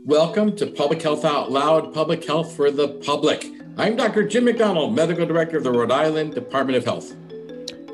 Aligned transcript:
Welcome 0.00 0.56
to 0.56 0.66
Public 0.66 1.00
Health 1.00 1.24
Out 1.24 1.52
Loud, 1.52 1.94
Public 1.94 2.24
Health 2.24 2.56
for 2.56 2.72
the 2.72 2.88
Public. 2.88 3.46
I'm 3.76 3.94
Dr. 3.94 4.26
Jim 4.26 4.46
McDonald, 4.46 4.96
Medical 4.96 5.26
Director 5.26 5.58
of 5.58 5.62
the 5.62 5.70
Rhode 5.70 5.92
Island 5.92 6.34
Department 6.34 6.76
of 6.76 6.84
Health. 6.84 7.12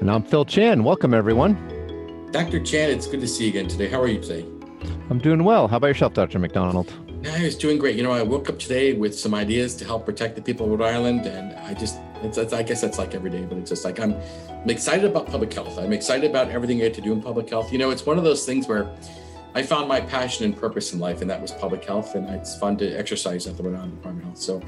And 0.00 0.11
I'm 0.11 0.22
Phil 0.22 0.46
Chan. 0.46 0.84
Welcome, 0.84 1.12
everyone. 1.12 1.54
Dr. 2.32 2.61
Chan, 2.61 2.88
it's 2.88 3.06
good 3.06 3.21
to 3.21 3.29
see 3.29 3.45
you 3.45 3.50
again 3.50 3.69
today. 3.69 3.88
How 3.88 4.00
are 4.00 4.08
you 4.08 4.22
today? 4.22 4.46
I'm 5.11 5.19
doing 5.19 5.45
well. 5.45 5.69
How 5.69 5.76
about 5.76 5.88
yourself, 5.88 6.14
Dr. 6.14 6.38
McDonald? 6.38 6.90
I 7.30 7.42
was 7.42 7.56
doing 7.56 7.79
great. 7.79 7.97
You 7.97 8.04
know, 8.04 8.12
I 8.12 8.22
woke 8.22 8.49
up 8.49 8.58
today 8.58 8.94
with 8.94 9.19
some 9.19 9.35
ideas 9.35 9.74
to 9.76 9.85
help 9.85 10.06
protect 10.06 10.35
the 10.35 10.40
people 10.40 10.72
of 10.72 10.80
Rhode 10.80 10.88
Island, 10.88 11.26
and 11.26 11.54
I 11.58 11.74
just, 11.74 11.99
it's, 12.22 12.38
it's 12.38 12.54
I 12.54 12.62
guess 12.62 12.80
that's 12.80 12.96
like 12.96 13.15
every 13.15 13.30
day, 13.30 13.44
but 13.44 13.58
it's 13.58 13.69
just 13.69 13.85
like 13.85 14.01
I'm, 14.01 14.15
I'm 14.49 14.71
excited 14.71 15.04
about 15.04 15.26
public 15.26 15.53
health. 15.53 15.78
I'm 15.78 15.92
excited 15.92 16.30
about 16.30 16.48
everything 16.48 16.78
I 16.78 16.84
get 16.84 16.95
to 16.95 17.02
do 17.02 17.12
in 17.12 17.20
public 17.20 17.51
health. 17.51 17.70
You 17.70 17.78
know, 17.78 17.91
it's 17.91 18.06
one 18.06 18.16
of 18.16 18.24
those 18.24 18.46
things 18.46 18.66
where 18.66 18.88
I 19.55 19.62
found 19.62 19.88
my 19.88 20.01
passion 20.01 20.45
and 20.45 20.56
purpose 20.56 20.92
in 20.92 20.98
life, 20.98 21.20
and 21.20 21.30
that 21.30 21.41
was 21.41 21.52
public 21.52 21.84
health. 21.84 22.14
And 22.14 22.28
it's 22.30 22.56
fun 22.59 22.77
to 22.78 22.98
exercise 22.98 23.46
at 23.46 23.56
the 23.56 23.62
Rhode 23.62 23.77
Island 23.77 23.96
Department 23.96 24.24
of 24.24 24.32
Health. 24.32 24.42
So 24.42 24.62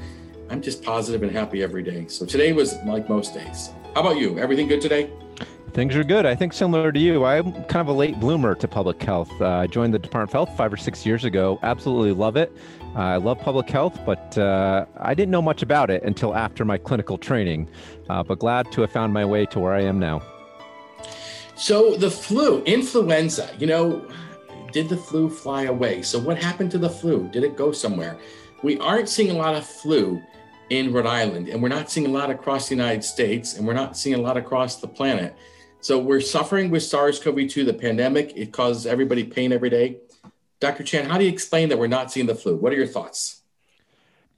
I'm 0.49 0.61
just 0.61 0.83
positive 0.83 1.23
and 1.23 1.31
happy 1.31 1.63
every 1.63 1.83
day. 1.83 2.07
So 2.07 2.25
today 2.25 2.51
was 2.51 2.75
like 2.85 3.07
most 3.07 3.33
days. 3.33 3.69
How 3.95 4.01
about 4.01 4.17
you? 4.17 4.37
Everything 4.39 4.67
good 4.67 4.81
today? 4.81 5.09
Things 5.73 5.95
are 5.95 6.03
good. 6.03 6.25
I 6.25 6.35
think 6.35 6.51
similar 6.51 6.91
to 6.91 6.99
you, 6.99 7.23
I'm 7.23 7.53
kind 7.63 7.75
of 7.75 7.87
a 7.87 7.93
late 7.93 8.19
bloomer 8.19 8.55
to 8.55 8.67
public 8.67 9.01
health. 9.01 9.31
Uh, 9.39 9.47
I 9.47 9.67
joined 9.67 9.93
the 9.93 9.99
Department 9.99 10.29
of 10.29 10.33
Health 10.33 10.57
five 10.57 10.73
or 10.73 10.77
six 10.77 11.05
years 11.05 11.23
ago. 11.23 11.59
Absolutely 11.63 12.11
love 12.11 12.35
it. 12.35 12.51
Uh, 12.93 12.99
I 12.99 13.15
love 13.15 13.39
public 13.39 13.69
health, 13.69 13.97
but 14.05 14.37
uh, 14.37 14.85
I 14.97 15.13
didn't 15.13 15.31
know 15.31 15.41
much 15.41 15.61
about 15.61 15.89
it 15.89 16.03
until 16.03 16.35
after 16.35 16.65
my 16.65 16.77
clinical 16.77 17.17
training. 17.17 17.69
Uh, 18.09 18.21
but 18.21 18.39
glad 18.39 18.69
to 18.73 18.81
have 18.81 18.91
found 18.91 19.13
my 19.13 19.23
way 19.23 19.45
to 19.45 19.59
where 19.59 19.73
I 19.73 19.83
am 19.83 19.97
now. 19.97 20.21
So 21.55 21.95
the 21.95 22.11
flu, 22.11 22.61
influenza, 22.63 23.49
you 23.57 23.67
know, 23.67 24.05
did 24.71 24.89
the 24.89 24.97
flu 24.97 25.29
fly 25.29 25.63
away? 25.63 26.01
So, 26.01 26.19
what 26.19 26.41
happened 26.41 26.71
to 26.71 26.77
the 26.77 26.89
flu? 26.89 27.27
Did 27.29 27.43
it 27.43 27.55
go 27.55 27.71
somewhere? 27.71 28.17
We 28.63 28.77
aren't 28.79 29.09
seeing 29.09 29.31
a 29.31 29.37
lot 29.37 29.55
of 29.55 29.65
flu 29.65 30.21
in 30.69 30.93
Rhode 30.93 31.05
Island, 31.05 31.49
and 31.49 31.61
we're 31.61 31.69
not 31.69 31.91
seeing 31.91 32.07
a 32.07 32.09
lot 32.09 32.29
across 32.29 32.69
the 32.69 32.75
United 32.75 33.03
States, 33.03 33.57
and 33.57 33.67
we're 33.67 33.73
not 33.73 33.97
seeing 33.97 34.15
a 34.15 34.21
lot 34.21 34.37
across 34.37 34.81
the 34.81 34.87
planet. 34.87 35.35
So, 35.81 35.99
we're 35.99 36.21
suffering 36.21 36.69
with 36.69 36.83
SARS 36.83 37.19
CoV 37.19 37.47
2, 37.47 37.63
the 37.63 37.73
pandemic. 37.73 38.33
It 38.35 38.51
causes 38.51 38.85
everybody 38.85 39.23
pain 39.23 39.51
every 39.51 39.69
day. 39.69 39.97
Dr. 40.59 40.83
Chan, 40.83 41.09
how 41.09 41.17
do 41.17 41.25
you 41.25 41.31
explain 41.31 41.69
that 41.69 41.79
we're 41.79 41.87
not 41.87 42.11
seeing 42.11 42.27
the 42.27 42.35
flu? 42.35 42.55
What 42.55 42.71
are 42.71 42.75
your 42.75 42.87
thoughts? 42.87 43.41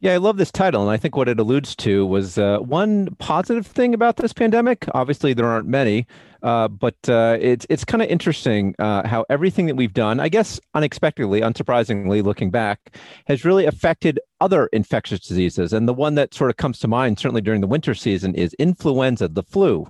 Yeah, 0.04 0.14
I 0.14 0.18
love 0.18 0.36
this 0.36 0.52
title. 0.52 0.82
And 0.82 0.92
I 0.92 0.98
think 0.98 1.16
what 1.16 1.30
it 1.30 1.40
alludes 1.40 1.78
to 1.78 2.06
was 2.06 2.38
uh, 2.38 2.58
one 2.58 3.16
positive 3.20 3.66
thing 3.66 3.94
about 3.94 4.18
this 4.18 4.34
pandemic. 4.34 4.86
Obviously, 4.94 5.34
there 5.34 5.46
aren't 5.46 5.68
many, 5.68 6.06
uh, 6.44 6.68
but 6.68 6.96
uh, 7.08 7.38
it's 7.40 7.66
it's 7.70 7.86
kind 7.86 8.04
of 8.04 8.10
interesting 8.10 8.76
uh, 8.78 9.08
how 9.08 9.26
everything 9.30 9.66
that 9.68 9.76
we've 9.76 9.94
done, 9.94 10.20
I 10.20 10.28
guess 10.28 10.60
unexpectedly, 10.74 11.40
unsurprisingly, 11.40 12.22
looking 12.22 12.52
back, 12.52 12.98
has 13.28 13.46
really 13.46 13.66
affected 13.66 14.20
other 14.42 14.68
infectious 14.68 15.22
diseases. 15.22 15.72
And 15.72 15.88
the 15.88 15.94
one 15.94 16.16
that 16.16 16.34
sort 16.34 16.50
of 16.50 16.58
comes 16.58 16.80
to 16.80 16.88
mind, 16.90 17.18
certainly 17.18 17.42
during 17.42 17.62
the 17.62 17.68
winter 17.68 17.96
season, 17.96 18.36
is 18.36 18.54
influenza, 18.56 19.30
the 19.30 19.44
flu. 19.44 19.88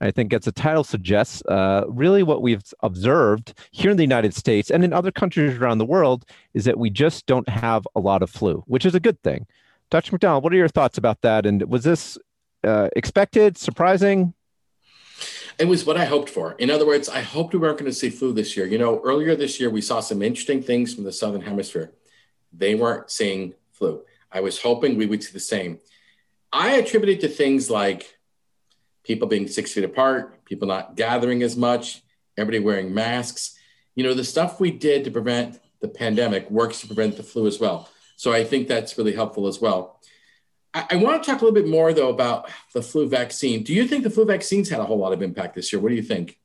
I 0.00 0.10
think, 0.10 0.32
as 0.32 0.42
the 0.42 0.50
title 0.50 0.82
suggests, 0.82 1.40
uh, 1.46 1.84
really 1.86 2.24
what 2.24 2.42
we've 2.42 2.64
observed 2.80 3.54
here 3.70 3.92
in 3.92 3.96
the 3.96 4.02
United 4.02 4.34
States 4.34 4.72
and 4.72 4.82
in 4.82 4.92
other 4.92 5.12
countries 5.12 5.56
around 5.56 5.78
the 5.78 5.86
world 5.86 6.24
is 6.52 6.64
that 6.64 6.78
we 6.78 6.90
just 6.90 7.26
don't 7.26 7.48
have 7.48 7.86
a 7.94 8.00
lot 8.00 8.24
of 8.24 8.30
flu, 8.30 8.64
which 8.66 8.84
is 8.84 8.96
a 8.96 9.00
good 9.00 9.22
thing. 9.22 9.46
Dr. 9.90 10.10
McDonald, 10.10 10.42
what 10.42 10.52
are 10.52 10.56
your 10.56 10.68
thoughts 10.68 10.98
about 10.98 11.20
that? 11.20 11.46
And 11.46 11.62
was 11.70 11.84
this 11.84 12.18
uh, 12.64 12.88
expected, 12.96 13.56
surprising? 13.56 14.34
It 15.58 15.66
was 15.66 15.84
what 15.84 15.96
I 15.96 16.04
hoped 16.04 16.30
for. 16.30 16.52
In 16.52 16.70
other 16.70 16.86
words, 16.86 17.08
I 17.08 17.20
hoped 17.20 17.52
we 17.52 17.58
weren't 17.58 17.78
going 17.78 17.90
to 17.90 17.96
see 17.96 18.10
flu 18.10 18.32
this 18.32 18.56
year. 18.56 18.66
You 18.66 18.78
know, 18.78 19.00
earlier 19.04 19.36
this 19.36 19.60
year, 19.60 19.70
we 19.70 19.80
saw 19.80 20.00
some 20.00 20.22
interesting 20.22 20.62
things 20.62 20.94
from 20.94 21.04
the 21.04 21.12
Southern 21.12 21.42
Hemisphere. 21.42 21.92
They 22.52 22.74
weren't 22.74 23.10
seeing 23.10 23.54
flu. 23.72 24.02
I 24.30 24.40
was 24.40 24.60
hoping 24.60 24.96
we 24.96 25.06
would 25.06 25.22
see 25.22 25.32
the 25.32 25.40
same. 25.40 25.78
I 26.52 26.72
attributed 26.72 27.20
to 27.20 27.28
things 27.28 27.70
like 27.70 28.18
people 29.04 29.28
being 29.28 29.48
six 29.48 29.72
feet 29.72 29.84
apart, 29.84 30.44
people 30.44 30.68
not 30.68 30.96
gathering 30.96 31.42
as 31.42 31.56
much, 31.56 32.02
everybody 32.36 32.62
wearing 32.64 32.94
masks. 32.94 33.58
You 33.94 34.04
know, 34.04 34.14
the 34.14 34.24
stuff 34.24 34.60
we 34.60 34.70
did 34.70 35.04
to 35.04 35.10
prevent 35.10 35.60
the 35.80 35.88
pandemic 35.88 36.50
works 36.50 36.80
to 36.80 36.86
prevent 36.86 37.16
the 37.16 37.22
flu 37.22 37.46
as 37.46 37.58
well. 37.58 37.88
So 38.16 38.32
I 38.32 38.44
think 38.44 38.68
that's 38.68 38.96
really 38.96 39.14
helpful 39.14 39.46
as 39.46 39.60
well. 39.60 40.00
I, 40.74 40.86
I 40.90 40.96
want 40.96 41.22
to 41.22 41.30
talk 41.30 41.40
a 41.40 41.44
little 41.44 41.54
bit 41.54 41.68
more, 41.68 41.92
though, 41.92 42.10
about 42.10 42.50
the 42.72 42.82
flu 42.82 43.08
vaccine. 43.08 43.62
Do 43.62 43.72
you 43.72 43.86
think 43.86 44.04
the 44.04 44.10
flu 44.10 44.24
vaccines 44.24 44.68
had 44.68 44.80
a 44.80 44.84
whole 44.84 44.98
lot 44.98 45.12
of 45.12 45.22
impact 45.22 45.54
this 45.54 45.72
year? 45.72 45.80
What 45.80 45.90
do 45.90 45.94
you 45.94 46.02
think? 46.02 46.38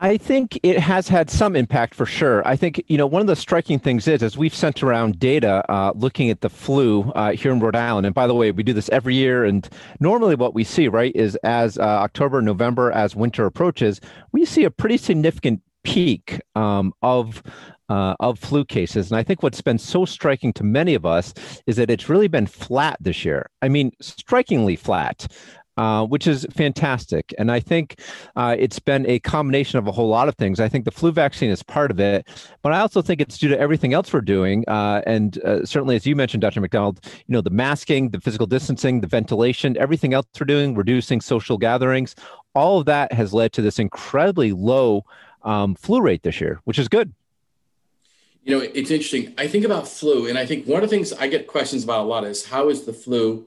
I 0.00 0.16
think 0.16 0.60
it 0.62 0.78
has 0.78 1.08
had 1.08 1.28
some 1.28 1.56
impact 1.56 1.92
for 1.92 2.06
sure. 2.06 2.46
I 2.46 2.54
think 2.54 2.84
you 2.86 2.96
know 2.96 3.06
one 3.06 3.20
of 3.20 3.26
the 3.26 3.34
striking 3.34 3.80
things 3.80 4.06
is 4.06 4.22
as 4.22 4.38
we've 4.38 4.54
sent 4.54 4.80
around 4.82 5.18
data 5.18 5.64
uh, 5.68 5.92
looking 5.96 6.30
at 6.30 6.40
the 6.40 6.48
flu 6.48 7.10
uh, 7.16 7.32
here 7.32 7.50
in 7.50 7.58
Rhode 7.58 7.74
Island, 7.74 8.06
and 8.06 8.14
by 8.14 8.28
the 8.28 8.34
way, 8.34 8.52
we 8.52 8.62
do 8.62 8.72
this 8.72 8.88
every 8.90 9.16
year. 9.16 9.44
And 9.44 9.68
normally, 9.98 10.36
what 10.36 10.54
we 10.54 10.62
see 10.62 10.86
right 10.86 11.14
is 11.16 11.34
as 11.42 11.78
uh, 11.78 11.82
October, 11.82 12.40
November, 12.40 12.92
as 12.92 13.16
winter 13.16 13.44
approaches, 13.44 14.00
we 14.30 14.44
see 14.44 14.62
a 14.62 14.70
pretty 14.70 14.98
significant 14.98 15.62
peak 15.88 16.40
um, 16.54 16.92
of 17.02 17.42
uh, 17.88 18.14
of 18.20 18.38
flu 18.38 18.66
cases. 18.66 19.10
And 19.10 19.18
I 19.18 19.22
think 19.22 19.42
what's 19.42 19.62
been 19.62 19.78
so 19.78 20.04
striking 20.04 20.52
to 20.54 20.64
many 20.64 20.94
of 20.94 21.06
us 21.06 21.32
is 21.66 21.76
that 21.76 21.88
it's 21.88 22.10
really 22.10 22.28
been 22.28 22.46
flat 22.46 22.98
this 23.00 23.24
year. 23.24 23.48
I 23.62 23.68
mean, 23.68 23.92
strikingly 24.00 24.76
flat. 24.76 25.26
Uh, 25.78 26.04
which 26.04 26.26
is 26.26 26.44
fantastic. 26.50 27.32
And 27.38 27.52
I 27.52 27.60
think 27.60 28.00
uh, 28.34 28.56
it's 28.58 28.80
been 28.80 29.08
a 29.08 29.20
combination 29.20 29.78
of 29.78 29.86
a 29.86 29.92
whole 29.92 30.08
lot 30.08 30.26
of 30.26 30.34
things. 30.34 30.58
I 30.58 30.68
think 30.68 30.84
the 30.84 30.90
flu 30.90 31.12
vaccine 31.12 31.50
is 31.50 31.62
part 31.62 31.92
of 31.92 32.00
it, 32.00 32.26
but 32.62 32.72
I 32.72 32.80
also 32.80 33.00
think 33.00 33.20
it's 33.20 33.38
due 33.38 33.46
to 33.46 33.60
everything 33.60 33.94
else 33.94 34.12
we're 34.12 34.22
doing. 34.22 34.64
Uh, 34.66 35.02
and 35.06 35.38
uh, 35.44 35.64
certainly, 35.64 35.94
as 35.94 36.04
you 36.04 36.16
mentioned, 36.16 36.40
Dr. 36.40 36.60
McDonald, 36.60 36.98
you 37.04 37.32
know, 37.32 37.40
the 37.40 37.50
masking, 37.50 38.10
the 38.10 38.20
physical 38.20 38.48
distancing, 38.48 39.02
the 39.02 39.06
ventilation, 39.06 39.76
everything 39.78 40.14
else 40.14 40.26
we're 40.40 40.46
doing, 40.46 40.74
reducing 40.74 41.20
social 41.20 41.56
gatherings, 41.56 42.16
all 42.56 42.80
of 42.80 42.86
that 42.86 43.12
has 43.12 43.32
led 43.32 43.52
to 43.52 43.62
this 43.62 43.78
incredibly 43.78 44.50
low 44.50 45.04
um, 45.42 45.74
flu 45.74 46.00
rate 46.00 46.22
this 46.22 46.40
year, 46.40 46.60
which 46.64 46.78
is 46.78 46.88
good. 46.88 47.12
You 48.42 48.56
know, 48.56 48.64
it's 48.64 48.90
interesting. 48.90 49.34
I 49.36 49.46
think 49.46 49.64
about 49.64 49.86
flu, 49.86 50.26
and 50.26 50.38
I 50.38 50.46
think 50.46 50.66
one 50.66 50.82
of 50.82 50.88
the 50.88 50.96
things 50.96 51.12
I 51.12 51.28
get 51.28 51.46
questions 51.46 51.84
about 51.84 52.04
a 52.04 52.08
lot 52.08 52.24
is 52.24 52.46
how 52.46 52.70
is 52.70 52.84
the 52.84 52.92
flu 52.92 53.46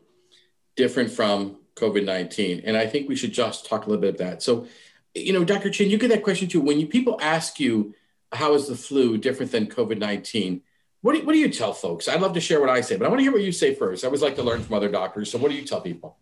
different 0.75 1.11
from 1.11 1.57
COVID 1.75 2.05
19? 2.05 2.61
And 2.65 2.77
I 2.77 2.85
think 2.85 3.09
we 3.09 3.15
should 3.15 3.33
just 3.33 3.65
talk 3.65 3.85
a 3.85 3.89
little 3.89 4.01
bit 4.01 4.15
of 4.15 4.17
that. 4.19 4.43
So, 4.43 4.67
you 5.15 5.33
know, 5.33 5.43
Dr. 5.43 5.69
Chan, 5.69 5.89
you 5.89 5.97
get 5.97 6.09
that 6.09 6.23
question 6.23 6.47
too. 6.47 6.61
When 6.61 6.79
you, 6.79 6.87
people 6.87 7.17
ask 7.21 7.59
you, 7.59 7.95
how 8.31 8.53
is 8.53 8.67
the 8.67 8.75
flu 8.75 9.17
different 9.17 9.51
than 9.51 9.67
COVID 9.67 9.97
19? 9.97 10.61
What 11.01 11.15
do, 11.15 11.25
what 11.25 11.33
do 11.33 11.39
you 11.39 11.49
tell 11.49 11.73
folks? 11.73 12.07
I'd 12.07 12.21
love 12.21 12.33
to 12.33 12.39
share 12.39 12.61
what 12.61 12.69
I 12.69 12.81
say, 12.81 12.95
but 12.95 13.05
I 13.05 13.09
want 13.09 13.19
to 13.19 13.23
hear 13.23 13.31
what 13.31 13.41
you 13.41 13.51
say 13.51 13.73
first. 13.73 14.03
I 14.03 14.07
always 14.07 14.21
like 14.21 14.35
to 14.35 14.43
learn 14.43 14.61
from 14.61 14.75
other 14.75 14.89
doctors. 14.89 15.31
So, 15.31 15.39
what 15.39 15.49
do 15.49 15.57
you 15.57 15.65
tell 15.65 15.81
people? 15.81 16.17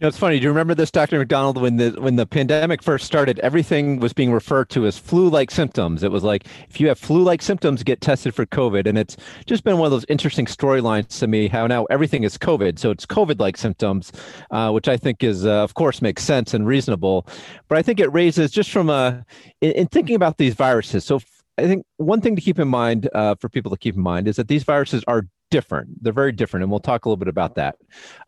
You 0.00 0.04
know, 0.04 0.08
it's 0.10 0.18
funny. 0.18 0.38
Do 0.38 0.44
you 0.44 0.50
remember 0.50 0.76
this, 0.76 0.92
Dr. 0.92 1.18
McDonald? 1.18 1.60
When 1.60 1.76
the 1.76 1.90
when 1.98 2.14
the 2.14 2.24
pandemic 2.24 2.84
first 2.84 3.04
started, 3.04 3.40
everything 3.40 3.98
was 3.98 4.12
being 4.12 4.30
referred 4.30 4.68
to 4.70 4.86
as 4.86 4.96
flu-like 4.96 5.50
symptoms. 5.50 6.04
It 6.04 6.12
was 6.12 6.22
like 6.22 6.46
if 6.70 6.78
you 6.78 6.86
have 6.86 7.00
flu-like 7.00 7.42
symptoms, 7.42 7.82
get 7.82 8.00
tested 8.00 8.32
for 8.32 8.46
COVID. 8.46 8.86
And 8.86 8.96
it's 8.96 9.16
just 9.44 9.64
been 9.64 9.76
one 9.76 9.86
of 9.86 9.90
those 9.90 10.04
interesting 10.08 10.46
storylines 10.46 11.18
to 11.18 11.26
me. 11.26 11.48
How 11.48 11.66
now 11.66 11.84
everything 11.86 12.22
is 12.22 12.38
COVID, 12.38 12.78
so 12.78 12.92
it's 12.92 13.06
COVID-like 13.06 13.56
symptoms, 13.56 14.12
uh, 14.52 14.70
which 14.70 14.86
I 14.86 14.96
think 14.96 15.24
is, 15.24 15.44
uh, 15.44 15.64
of 15.64 15.74
course, 15.74 16.00
makes 16.00 16.22
sense 16.22 16.54
and 16.54 16.64
reasonable. 16.64 17.26
But 17.66 17.78
I 17.78 17.82
think 17.82 17.98
it 17.98 18.12
raises 18.12 18.52
just 18.52 18.70
from 18.70 18.90
a 18.90 19.24
in, 19.60 19.72
in 19.72 19.86
thinking 19.88 20.14
about 20.14 20.36
these 20.36 20.54
viruses. 20.54 21.04
So 21.04 21.18
I 21.58 21.66
think 21.66 21.84
one 21.96 22.20
thing 22.20 22.36
to 22.36 22.42
keep 22.42 22.58
in 22.58 22.68
mind 22.68 23.08
uh, 23.14 23.34
for 23.34 23.48
people 23.48 23.70
to 23.70 23.76
keep 23.76 23.96
in 23.96 24.02
mind 24.02 24.28
is 24.28 24.36
that 24.36 24.48
these 24.48 24.62
viruses 24.62 25.04
are 25.08 25.26
different. 25.50 26.02
They're 26.02 26.12
very 26.12 26.30
different, 26.30 26.62
and 26.62 26.70
we'll 26.70 26.80
talk 26.80 27.04
a 27.04 27.08
little 27.08 27.16
bit 27.16 27.28
about 27.28 27.56
that. 27.56 27.76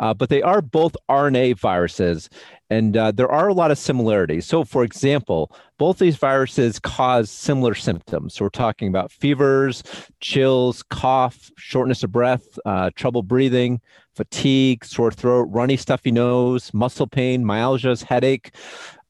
Uh, 0.00 0.14
but 0.14 0.30
they 0.30 0.42
are 0.42 0.60
both 0.60 0.96
RNA 1.08 1.58
viruses, 1.58 2.28
and 2.70 2.96
uh, 2.96 3.12
there 3.12 3.30
are 3.30 3.48
a 3.48 3.54
lot 3.54 3.70
of 3.70 3.78
similarities. 3.78 4.46
So, 4.46 4.64
for 4.64 4.82
example, 4.82 5.54
both 5.78 5.98
these 5.98 6.16
viruses 6.16 6.78
cause 6.80 7.30
similar 7.30 7.74
symptoms. 7.74 8.34
So, 8.34 8.44
we're 8.44 8.50
talking 8.50 8.88
about 8.88 9.12
fevers, 9.12 9.82
chills, 10.20 10.82
cough, 10.82 11.50
shortness 11.56 12.02
of 12.02 12.10
breath, 12.10 12.58
uh, 12.64 12.90
trouble 12.96 13.22
breathing, 13.22 13.80
fatigue, 14.14 14.84
sore 14.84 15.12
throat, 15.12 15.42
runny, 15.50 15.76
stuffy 15.76 16.10
nose, 16.10 16.74
muscle 16.74 17.06
pain, 17.06 17.44
myalgias, 17.44 18.02
headache. 18.02 18.52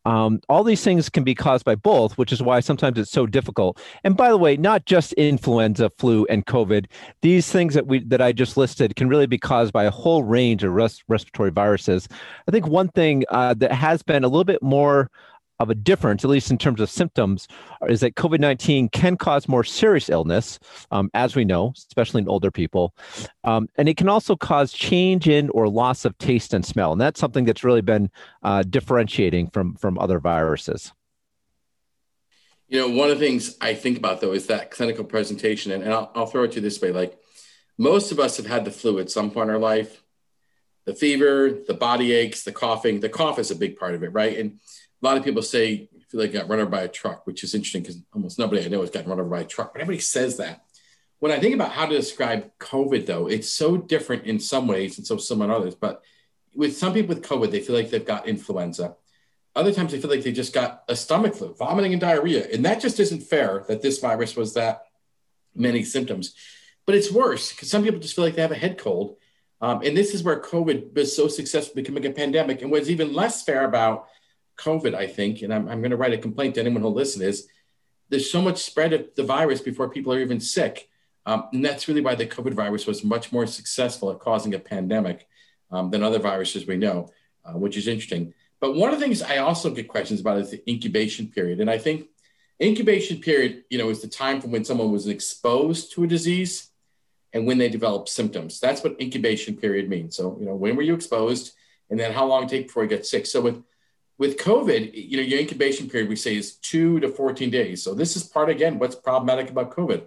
Um, 0.05 0.41
all 0.49 0.65
these 0.65 0.83
things 0.83 1.09
can 1.09 1.25
be 1.25 1.35
caused 1.35 1.65
by 1.65 1.75
both, 1.75 2.17
which 2.17 2.33
is 2.33 2.43
why 2.43 2.61
sometimes 2.61 2.99
it's 2.99 3.11
so 3.11 3.27
difficult. 3.27 3.81
And 4.05 4.17
by 4.17 4.31
the 4.31 4.39
way, 4.39 4.57
not 4.57 4.87
just 4.87 5.13
influenza, 5.15 5.91
flu, 5.99 6.27
and 6.31 6.47
COVID. 6.47 6.87
These 7.23 7.51
things 7.51 7.75
that 7.75 7.87
we 7.87 8.01
that 8.05 8.23
I 8.23 8.33
just 8.33 8.57
listed 8.57 8.97
can 8.97 9.09
really 9.09 9.27
be 9.27 9.39
caused 9.39 9.73
by 9.73 9.85
a 9.85 9.91
whole 9.91 10.25
range 10.25 10.65
of 10.65 10.73
res- 10.73 11.03
respiratory 11.09 11.51
viruses. 11.51 12.09
I 12.49 12.51
think 12.51 12.67
one 12.67 12.89
thing 12.89 13.25
uh, 13.29 13.55
that 13.55 13.73
has 13.73 14.03
been 14.03 14.25
a 14.25 14.29
little 14.29 14.45
bit 14.45 14.63
more 14.63 15.11
of 15.61 15.71
a 15.71 15.75
difference, 15.75 16.25
at 16.25 16.31
least 16.31 16.51
in 16.51 16.59
terms 16.59 16.81
of 16.81 16.91
symptoms, 16.91 17.47
is 17.89 18.01
that 18.01 18.17
COVID 18.17 18.41
19 18.41 18.89
can 18.89 19.17
cause 19.17 19.47
more 19.47 19.63
serious 19.63 20.09
illness, 20.09 20.59
um, 20.91 21.11
as 21.15 21.37
we 21.37 21.45
know, 21.45 21.73
especially 21.77 22.23
in 22.23 22.29
older 22.29 22.51
people. 22.51 22.95
Um, 23.45 23.69
and 23.77 23.89
it 23.89 23.97
can 23.97 24.09
also 24.09 24.35
cause 24.35 24.73
change 24.73 25.29
in 25.29 25.51
or 25.51 25.69
loss 25.69 26.05
of 26.05 26.17
taste 26.19 26.55
and 26.55 26.65
smell. 26.65 26.93
And 26.93 27.01
that's 27.01 27.21
something 27.21 27.45
that's 27.45 27.63
really 27.63 27.83
been 27.83 28.11
uh, 28.43 28.63
differentiating 28.63 29.51
from, 29.51 29.77
from 29.77 29.99
other 29.99 30.19
viruses. 30.19 30.93
You 32.69 32.79
know, 32.81 32.89
one 32.89 33.11
of 33.11 33.19
the 33.19 33.27
things 33.27 33.57
I 33.61 33.75
think 33.75 33.99
about 33.99 34.21
though 34.21 34.33
is 34.33 34.47
that 34.47 34.71
clinical 34.71 35.05
presentation, 35.05 35.73
and, 35.73 35.83
and 35.83 35.93
I'll, 35.93 36.11
I'll 36.15 36.27
throw 36.27 36.45
it 36.45 36.53
to 36.53 36.57
you 36.57 36.63
this 36.63 36.81
way: 36.81 36.93
like 36.93 37.19
most 37.77 38.13
of 38.13 38.21
us 38.21 38.37
have 38.37 38.47
had 38.47 38.65
the 38.65 38.71
flu 38.71 38.99
at 38.99 39.11
some 39.11 39.31
point 39.31 39.49
in 39.49 39.55
our 39.55 39.61
life. 39.61 40.03
The 40.87 40.95
fever, 40.95 41.51
the 41.67 41.75
body 41.75 42.13
aches, 42.13 42.45
the 42.45 42.53
coughing. 42.53 43.01
The 43.01 43.09
cough 43.09 43.39
is 43.39 43.51
a 43.51 43.57
big 43.57 43.77
part 43.77 43.95
of 43.95 44.03
it, 44.03 44.13
right? 44.13 44.39
And 44.39 44.61
a 45.03 45.07
lot 45.07 45.17
of 45.17 45.25
people 45.25 45.43
say 45.43 45.89
feel 46.11 46.21
like 46.21 46.31
I 46.31 46.35
got 46.35 46.49
run 46.49 46.59
over 46.59 46.71
by 46.71 46.83
a 46.83 46.89
truck, 46.89 47.27
which 47.27 47.45
is 47.45 47.55
interesting 47.55 47.83
because 47.83 47.99
almost 48.13 48.39
nobody 48.39 48.65
I 48.65 48.69
know 48.69 48.81
has 48.81 48.91
gotten 48.91 49.09
run 49.09 49.21
over 49.21 49.29
by 49.29 49.41
a 49.41 49.45
truck, 49.45 49.73
but 49.73 49.81
everybody 49.81 50.03
says 50.03 50.39
that. 50.39 50.65
When 51.21 51.31
I 51.31 51.39
think 51.39 51.55
about 51.55 51.71
how 51.71 51.87
to 51.87 51.97
describe 51.97 52.51
COVID, 52.59 53.07
though, 53.07 53.29
it's 53.29 53.53
so 53.53 53.77
different 53.77 54.25
in 54.25 54.41
some 54.41 54.67
ways 54.67 54.99
and 54.99 55.07
so 55.07 55.19
similar 55.19 55.47
in 55.47 55.61
others. 55.61 55.75
But 55.75 56.03
with 56.55 56.77
some 56.77 56.95
people 56.95 57.15
with 57.15 57.25
COVID, 57.25 57.51
they 57.51 57.61
feel 57.61 57.77
like 57.77 57.91
they've 57.91 58.05
got 58.05 58.27
influenza. 58.27 58.97
Other 59.55 59.73
times 59.73 59.93
they 59.93 60.01
feel 60.01 60.11
like 60.11 60.23
they 60.23 60.33
just 60.33 60.55
got 60.55 60.83
a 60.89 60.97
stomach 60.97 61.35
flu, 61.35 61.55
vomiting 61.55 61.93
and 61.93 62.01
diarrhea. 62.01 62.49
And 62.53 62.65
that 62.65 62.81
just 62.81 62.99
isn't 62.99 63.23
fair 63.23 63.65
that 63.69 63.83
this 63.83 63.99
virus 63.99 64.35
was 64.35 64.55
that 64.55 64.87
many 65.55 65.85
symptoms. 65.85 66.35
But 66.87 66.95
it's 66.95 67.13
worse 67.13 67.53
because 67.53 67.71
some 67.71 67.85
people 67.85 68.01
just 68.01 68.17
feel 68.17 68.25
like 68.25 68.35
they 68.35 68.43
have 68.43 68.53
a 68.53 68.57
head 68.57 68.79
cold. 68.79 69.17
Um, 69.61 69.83
and 69.85 69.97
this 69.97 70.15
is 70.15 70.23
where 70.23 70.41
COVID 70.41 70.95
was 70.95 71.15
so 71.15 71.29
successful 71.29 71.75
becoming 71.75 72.07
a 72.07 72.11
pandemic. 72.11 72.63
And 72.63 72.71
what's 72.71 72.89
even 72.89 73.13
less 73.13 73.45
fair 73.45 73.65
about 73.65 74.09
COVID, 74.61 74.95
I 74.95 75.07
think, 75.07 75.43
and 75.43 75.53
I'm, 75.53 75.69
I'm 75.69 75.81
going 75.81 75.91
to 75.91 75.97
write 75.97 76.13
a 76.13 76.19
complaint 76.19 76.55
to 76.55 76.61
anyone 76.61 76.83
who'll 76.83 76.95
listen, 76.95 77.23
is 77.23 77.49
there's 78.11 78.31
so 78.31 78.43
much 78.43 78.59
spread 78.59 78.93
of 78.93 79.15
the 79.17 79.23
virus 79.23 79.61
before 79.61 79.89
people 79.89 80.13
are 80.13 80.21
even 80.21 80.41
sick. 80.41 80.89
Um, 81.27 81.49
and 81.53 81.65
that's 81.65 81.87
really 81.89 82.01
why 82.01 82.15
the 82.15 82.27
COVID 82.27 82.55
virus 82.55 82.87
was 82.87 83.05
much 83.05 83.33
more 83.33 83.47
successful 83.47 84.11
at 84.11 84.21
causing 84.21 84.55
a 84.55 84.59
pandemic 84.59 85.29
um, 85.71 85.91
than 85.91 86.03
other 86.03 86.19
viruses 86.19 86.67
we 86.67 86.77
know, 86.77 87.11
uh, 87.45 87.53
which 87.53 87.77
is 87.77 87.89
interesting. 87.89 88.35
But 88.61 88.75
one 88.75 88.93
of 88.93 88.99
the 88.99 89.05
things 89.05 89.23
I 89.23 89.39
also 89.39 89.71
get 89.71 89.89
questions 89.89 90.21
about 90.21 90.39
is 90.39 90.51
the 90.51 90.63
incubation 90.71 91.29
period. 91.29 91.61
And 91.61 91.71
I 91.71 91.79
think 91.79 92.09
incubation 92.61 93.21
period, 93.21 93.65
you 93.71 93.79
know, 93.79 93.89
is 93.91 94.03
the 94.03 94.09
time 94.09 94.41
from 94.41 94.51
when 94.51 94.65
someone 94.65 94.93
was 94.93 95.09
exposed 95.09 95.93
to 95.93 96.05
a 96.05 96.07
disease 96.07 96.69
and 97.33 97.47
when 97.47 97.59
they 97.59 97.69
develop 97.69 98.09
symptoms. 98.09 98.61
That's 98.61 98.83
what 98.83 99.01
incubation 99.01 99.57
period 99.57 99.89
means. 99.89 100.17
So, 100.17 100.37
you 100.39 100.47
know, 100.47 100.55
when 100.55 100.77
were 100.77 100.83
you 100.83 100.95
exposed 100.95 101.55
and 101.89 101.99
then 101.99 102.13
how 102.13 102.27
long 102.27 102.45
it 102.45 102.51
take 102.51 102.67
before 102.67 102.83
you 102.83 102.89
get 102.89 103.07
sick? 103.07 103.25
So 103.27 103.41
with 103.41 103.63
with 104.21 104.37
COVID, 104.37 104.91
you 104.93 105.17
know, 105.17 105.23
your 105.23 105.41
incubation 105.41 105.89
period 105.89 106.11
we 106.11 106.15
say 106.15 106.37
is 106.37 106.57
two 106.57 107.01
to 107.01 107.09
14 107.09 107.49
days. 107.49 107.83
So 107.83 107.95
this 107.95 108.17
is 108.17 108.23
part 108.23 108.51
again, 108.51 108.79
what's 108.79 108.95
problematic 108.95 109.49
about 109.49 109.75
COVID. 109.75 110.03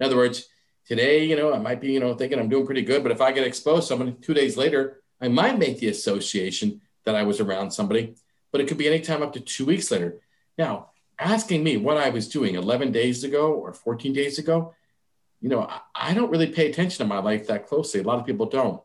In 0.00 0.06
other 0.06 0.16
words, 0.16 0.48
today, 0.86 1.24
you 1.24 1.34
know, 1.34 1.54
I 1.54 1.58
might 1.58 1.80
be, 1.80 1.90
you 1.92 1.98
know, 1.98 2.14
thinking 2.14 2.38
I'm 2.38 2.50
doing 2.50 2.66
pretty 2.66 2.82
good, 2.82 3.02
but 3.02 3.10
if 3.10 3.22
I 3.22 3.32
get 3.32 3.46
exposed, 3.46 3.84
to 3.84 3.86
someone 3.88 4.18
two 4.20 4.34
days 4.34 4.58
later, 4.58 5.00
I 5.18 5.28
might 5.28 5.58
make 5.58 5.78
the 5.78 5.88
association 5.88 6.82
that 7.06 7.14
I 7.14 7.22
was 7.22 7.40
around 7.40 7.70
somebody, 7.70 8.16
but 8.52 8.60
it 8.60 8.68
could 8.68 8.76
be 8.76 8.86
anytime 8.86 9.22
up 9.22 9.32
to 9.32 9.40
two 9.40 9.64
weeks 9.64 9.90
later. 9.90 10.20
Now, 10.58 10.90
asking 11.18 11.64
me 11.64 11.78
what 11.78 11.96
I 11.96 12.10
was 12.10 12.28
doing 12.28 12.56
11 12.56 12.92
days 12.92 13.24
ago 13.24 13.54
or 13.54 13.72
14 13.72 14.12
days 14.12 14.38
ago, 14.38 14.74
you 15.40 15.48
know, 15.48 15.70
I 15.94 16.12
don't 16.12 16.30
really 16.30 16.48
pay 16.52 16.68
attention 16.68 16.98
to 16.98 17.08
my 17.08 17.20
life 17.20 17.46
that 17.46 17.66
closely. 17.66 18.00
A 18.00 18.04
lot 18.04 18.18
of 18.18 18.26
people 18.26 18.44
don't. 18.44 18.82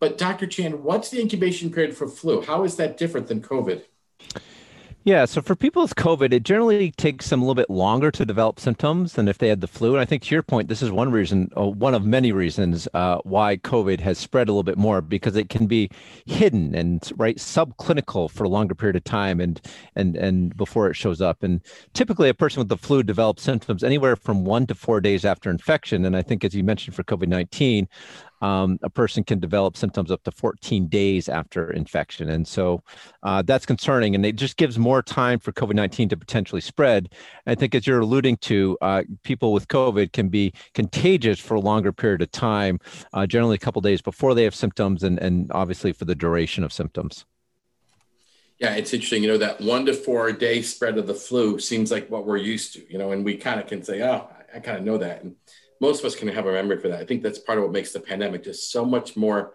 But 0.00 0.16
Dr. 0.16 0.46
Chan, 0.46 0.82
what's 0.82 1.10
the 1.10 1.20
incubation 1.20 1.70
period 1.70 1.94
for 1.94 2.08
flu? 2.08 2.40
How 2.40 2.64
is 2.64 2.76
that 2.76 2.96
different 2.96 3.26
than 3.26 3.42
COVID? 3.42 3.82
Yeah, 5.04 5.24
so 5.24 5.42
for 5.42 5.56
people 5.56 5.82
with 5.82 5.96
COVID, 5.96 6.32
it 6.32 6.44
generally 6.44 6.92
takes 6.92 7.28
them 7.28 7.42
a 7.42 7.44
little 7.44 7.56
bit 7.56 7.68
longer 7.68 8.12
to 8.12 8.24
develop 8.24 8.60
symptoms 8.60 9.14
than 9.14 9.26
if 9.26 9.36
they 9.36 9.48
had 9.48 9.60
the 9.60 9.66
flu. 9.66 9.94
And 9.94 10.00
I 10.00 10.04
think 10.04 10.22
to 10.22 10.32
your 10.32 10.44
point, 10.44 10.68
this 10.68 10.80
is 10.80 10.92
one 10.92 11.10
reason, 11.10 11.50
uh, 11.56 11.66
one 11.66 11.92
of 11.92 12.04
many 12.04 12.30
reasons 12.30 12.86
uh, 12.94 13.18
why 13.24 13.56
COVID 13.56 13.98
has 13.98 14.16
spread 14.16 14.48
a 14.48 14.52
little 14.52 14.62
bit 14.62 14.78
more 14.78 15.00
because 15.00 15.34
it 15.34 15.48
can 15.48 15.66
be 15.66 15.90
hidden 16.24 16.72
and 16.76 17.10
right 17.16 17.36
subclinical 17.36 18.30
for 18.30 18.44
a 18.44 18.48
longer 18.48 18.76
period 18.76 18.94
of 18.94 19.02
time 19.02 19.40
and 19.40 19.60
and 19.96 20.14
and 20.14 20.56
before 20.56 20.88
it 20.88 20.94
shows 20.94 21.20
up. 21.20 21.42
And 21.42 21.62
typically, 21.94 22.28
a 22.28 22.34
person 22.34 22.60
with 22.60 22.68
the 22.68 22.76
flu 22.76 23.02
develops 23.02 23.42
symptoms 23.42 23.82
anywhere 23.82 24.14
from 24.14 24.44
one 24.44 24.68
to 24.68 24.74
four 24.76 25.00
days 25.00 25.24
after 25.24 25.50
infection. 25.50 26.04
And 26.04 26.16
I 26.16 26.22
think, 26.22 26.44
as 26.44 26.54
you 26.54 26.62
mentioned, 26.62 26.94
for 26.94 27.02
COVID 27.02 27.26
nineteen, 27.26 27.88
um, 28.42 28.78
a 28.82 28.90
person 28.90 29.24
can 29.24 29.38
develop 29.38 29.76
symptoms 29.76 30.10
up 30.10 30.22
to 30.24 30.30
14 30.30 30.88
days 30.88 31.28
after 31.28 31.70
infection. 31.70 32.28
And 32.28 32.46
so 32.46 32.82
uh, 33.22 33.42
that's 33.42 33.64
concerning. 33.64 34.14
And 34.14 34.26
it 34.26 34.36
just 34.36 34.56
gives 34.56 34.78
more 34.78 35.00
time 35.00 35.38
for 35.38 35.52
COVID 35.52 35.74
19 35.74 36.10
to 36.10 36.16
potentially 36.16 36.60
spread. 36.60 37.14
I 37.46 37.54
think, 37.54 37.74
as 37.74 37.86
you're 37.86 38.00
alluding 38.00 38.36
to, 38.38 38.76
uh, 38.82 39.02
people 39.22 39.52
with 39.52 39.68
COVID 39.68 40.12
can 40.12 40.28
be 40.28 40.52
contagious 40.74 41.38
for 41.38 41.54
a 41.54 41.60
longer 41.60 41.92
period 41.92 42.20
of 42.20 42.30
time, 42.32 42.80
uh, 43.14 43.26
generally 43.26 43.54
a 43.54 43.58
couple 43.58 43.80
days 43.80 44.02
before 44.02 44.34
they 44.34 44.44
have 44.44 44.54
symptoms, 44.54 45.02
and, 45.02 45.18
and 45.20 45.50
obviously 45.52 45.92
for 45.92 46.04
the 46.04 46.14
duration 46.14 46.64
of 46.64 46.72
symptoms. 46.72 47.24
Yeah, 48.58 48.74
it's 48.74 48.92
interesting. 48.92 49.22
You 49.22 49.30
know, 49.30 49.38
that 49.38 49.60
one 49.60 49.86
to 49.86 49.94
four 49.94 50.30
day 50.32 50.62
spread 50.62 50.98
of 50.98 51.06
the 51.06 51.14
flu 51.14 51.58
seems 51.58 51.90
like 51.90 52.10
what 52.10 52.26
we're 52.26 52.36
used 52.36 52.74
to, 52.74 52.92
you 52.92 52.98
know, 52.98 53.12
and 53.12 53.24
we 53.24 53.36
kind 53.36 53.58
of 53.60 53.66
can 53.66 53.82
say, 53.82 54.02
oh, 54.02 54.28
I 54.54 54.60
kind 54.60 54.78
of 54.78 54.84
know 54.84 54.98
that. 54.98 55.22
And 55.22 55.34
most 55.82 55.98
of 55.98 56.06
us 56.06 56.14
can 56.14 56.28
have 56.28 56.46
a 56.46 56.52
memory 56.52 56.78
for 56.78 56.88
that. 56.88 57.00
I 57.00 57.04
think 57.04 57.24
that's 57.24 57.40
part 57.40 57.58
of 57.58 57.64
what 57.64 57.72
makes 57.72 57.92
the 57.92 57.98
pandemic 57.98 58.44
just 58.44 58.70
so 58.70 58.84
much 58.84 59.16
more 59.16 59.54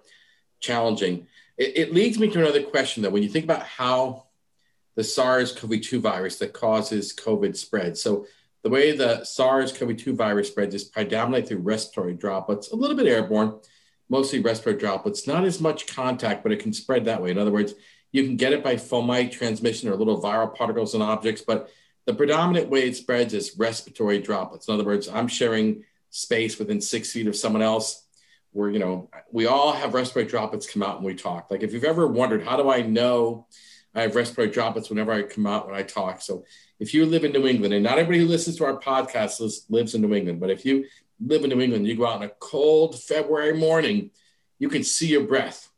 challenging. 0.60 1.26
It, 1.58 1.78
it 1.78 1.94
leads 1.94 2.20
me 2.20 2.30
to 2.30 2.40
another 2.40 2.64
question, 2.64 3.02
though. 3.02 3.10
When 3.10 3.24
you 3.24 3.30
think 3.30 3.46
about 3.46 3.64
how 3.64 4.26
the 4.96 5.06
SARS-CoV-2 5.06 6.02
virus 6.02 6.38
that 6.40 6.52
causes 6.52 7.16
COVID 7.16 7.56
spreads, 7.56 8.02
so 8.02 8.28
the 8.62 8.70
way 8.70 8.92
the 8.92 9.24
SARS-CoV-2 9.24 10.16
virus 10.16 10.50
spreads 10.50 10.76
is 10.76 10.84
predominantly 10.84 11.48
through 11.48 11.64
respiratory 11.64 12.14
droplets, 12.14 12.72
a 12.72 12.76
little 12.76 12.98
bit 12.98 13.08
airborne, 13.08 13.58
mostly 14.10 14.40
respiratory 14.42 14.82
droplets, 14.82 15.28
not 15.28 15.46
as 15.46 15.62
much 15.62 15.88
contact, 15.88 16.44
but 16.44 16.52
it 16.52 16.60
can 16.60 16.74
spread 16.74 17.06
that 17.06 17.24
way. 17.24 17.32
In 17.32 17.38
other 17.38 17.52
words, 17.52 17.74
you 18.12 18.26
can 18.26 18.36
get 18.36 18.52
it 18.52 18.66
by 18.66 18.76
fomite 18.76 19.32
transmission 19.32 19.88
or 19.88 19.96
little 19.96 20.22
viral 20.22 20.54
particles 20.54 20.94
and 20.94 21.02
objects, 21.02 21.42
but 21.42 21.70
the 22.06 22.14
predominant 22.14 22.70
way 22.70 22.86
it 22.86 22.98
spreads 22.98 23.34
is 23.34 23.58
respiratory 23.58 24.20
droplets. 24.20 24.68
In 24.68 24.74
other 24.74 24.84
words, 24.84 25.08
I'm 25.08 25.30
sharing 25.30 25.86
space 26.18 26.58
within 26.58 26.82
six 26.82 27.12
feet 27.12 27.28
of 27.28 27.36
someone 27.36 27.62
else 27.62 28.04
where 28.52 28.72
you 28.72 28.80
know 28.80 29.08
we 29.32 29.46
all 29.46 29.72
have 29.72 29.94
respiratory 29.94 30.30
droplets 30.30 30.68
come 30.68 30.82
out 30.82 30.98
when 30.98 31.06
we 31.06 31.16
talk. 31.16 31.52
Like 31.52 31.62
if 31.62 31.74
you've 31.74 31.84
ever 31.84 32.08
wondered 32.08 32.44
how 32.44 32.58
do 32.58 32.72
i 32.72 32.82
know 32.82 33.46
i 33.94 34.02
have 34.02 34.16
respiratory 34.16 34.52
droplets 34.52 34.90
whenever 34.90 35.12
i 35.12 35.22
come 35.22 35.46
out 35.46 35.68
when 35.68 35.76
i 35.76 35.84
talk? 35.84 36.22
So 36.22 36.44
if 36.80 36.92
you 36.92 37.06
live 37.06 37.24
in 37.24 37.34
new 37.34 37.46
england 37.46 37.76
and 37.76 37.84
not 37.84 38.00
everybody 38.00 38.20
who 38.20 38.26
listens 38.26 38.56
to 38.58 38.66
our 38.66 38.80
podcast 38.80 39.70
lives 39.70 39.94
in 39.94 40.02
new 40.02 40.14
england 40.16 40.40
but 40.40 40.50
if 40.50 40.66
you 40.66 40.86
live 41.20 41.44
in 41.44 41.52
new 41.52 41.62
england 41.62 41.86
you 41.86 41.96
go 41.96 42.08
out 42.08 42.18
on 42.18 42.24
a 42.24 42.30
cold 42.40 43.00
february 43.00 43.54
morning 43.54 44.10
you 44.60 44.70
can 44.70 44.84
see 44.84 45.08
your 45.08 45.24
breath. 45.24 45.70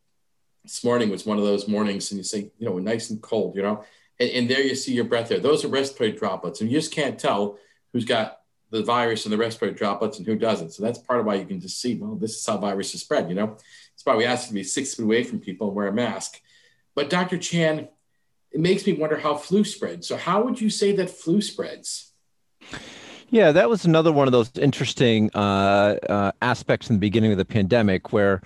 This 0.64 0.86
morning 0.86 1.10
was 1.10 1.26
one 1.26 1.38
of 1.38 1.44
those 1.44 1.68
mornings 1.68 2.12
and 2.12 2.18
you 2.18 2.24
say 2.24 2.52
you 2.58 2.70
know 2.70 2.80
nice 2.80 3.10
and 3.10 3.22
cold 3.22 3.58
you 3.58 3.62
know 3.62 3.84
and, 4.22 4.30
and 4.30 4.50
there 4.50 4.62
you 4.62 4.76
see 4.76 4.94
your 4.94 5.06
breath 5.06 5.28
there. 5.28 5.40
Those 5.40 5.66
are 5.66 5.70
respiratory 5.70 6.18
droplets 6.18 6.62
and 6.62 6.72
you 6.72 6.78
just 6.78 6.94
can't 6.94 7.20
tell 7.20 7.58
who's 7.92 8.06
got 8.06 8.40
the 8.72 8.84
virus 8.84 9.26
and 9.26 9.34
the 9.34 9.38
respiratory 9.38 9.78
droplets 9.78 10.18
and 10.18 10.28
who 10.28 10.36
doesn't. 10.36 10.72
So 10.74 10.84
that's 10.84 11.00
part 11.00 11.20
of 11.20 11.26
why 11.26 11.36
you 11.36 11.46
can 11.46 11.60
just 11.60 11.82
see, 11.82 11.96
well, 11.96 12.16
this 12.16 12.36
is 12.36 12.46
how 12.46 12.58
viruses 12.58 13.02
spread, 13.02 13.30
you 13.30 13.36
know? 13.36 13.48
That's 13.48 14.06
why 14.06 14.16
we 14.16 14.26
ask 14.26 14.48
to 14.48 14.54
be 14.54 14.64
six 14.64 14.96
feet 14.96 15.04
away 15.04 15.24
from 15.24 15.40
people 15.40 15.68
and 15.68 15.76
wear 15.76 15.88
a 15.88 15.94
mask. 15.94 16.40
But 16.96 17.10
Dr. 17.10 17.38
Chan, 17.38 17.88
it 18.52 18.60
makes 18.60 18.86
me 18.86 18.94
wonder 18.94 19.18
how 19.18 19.36
flu 19.36 19.64
spreads. 19.64 20.08
So 20.08 20.18
how 20.18 20.44
would 20.44 20.60
you 20.60 20.70
say 20.70 20.96
that 20.96 21.10
flu 21.10 21.42
spreads? 21.42 22.14
Yeah, 23.30 23.52
that 23.52 23.70
was 23.70 23.86
another 23.86 24.12
one 24.12 24.28
of 24.28 24.32
those 24.32 24.52
interesting 24.58 25.30
uh, 25.36 25.98
uh, 26.10 26.32
aspects 26.42 26.90
in 26.90 26.96
the 26.96 27.00
beginning 27.00 27.32
of 27.32 27.38
the 27.38 27.46
pandemic 27.46 28.12
where, 28.12 28.42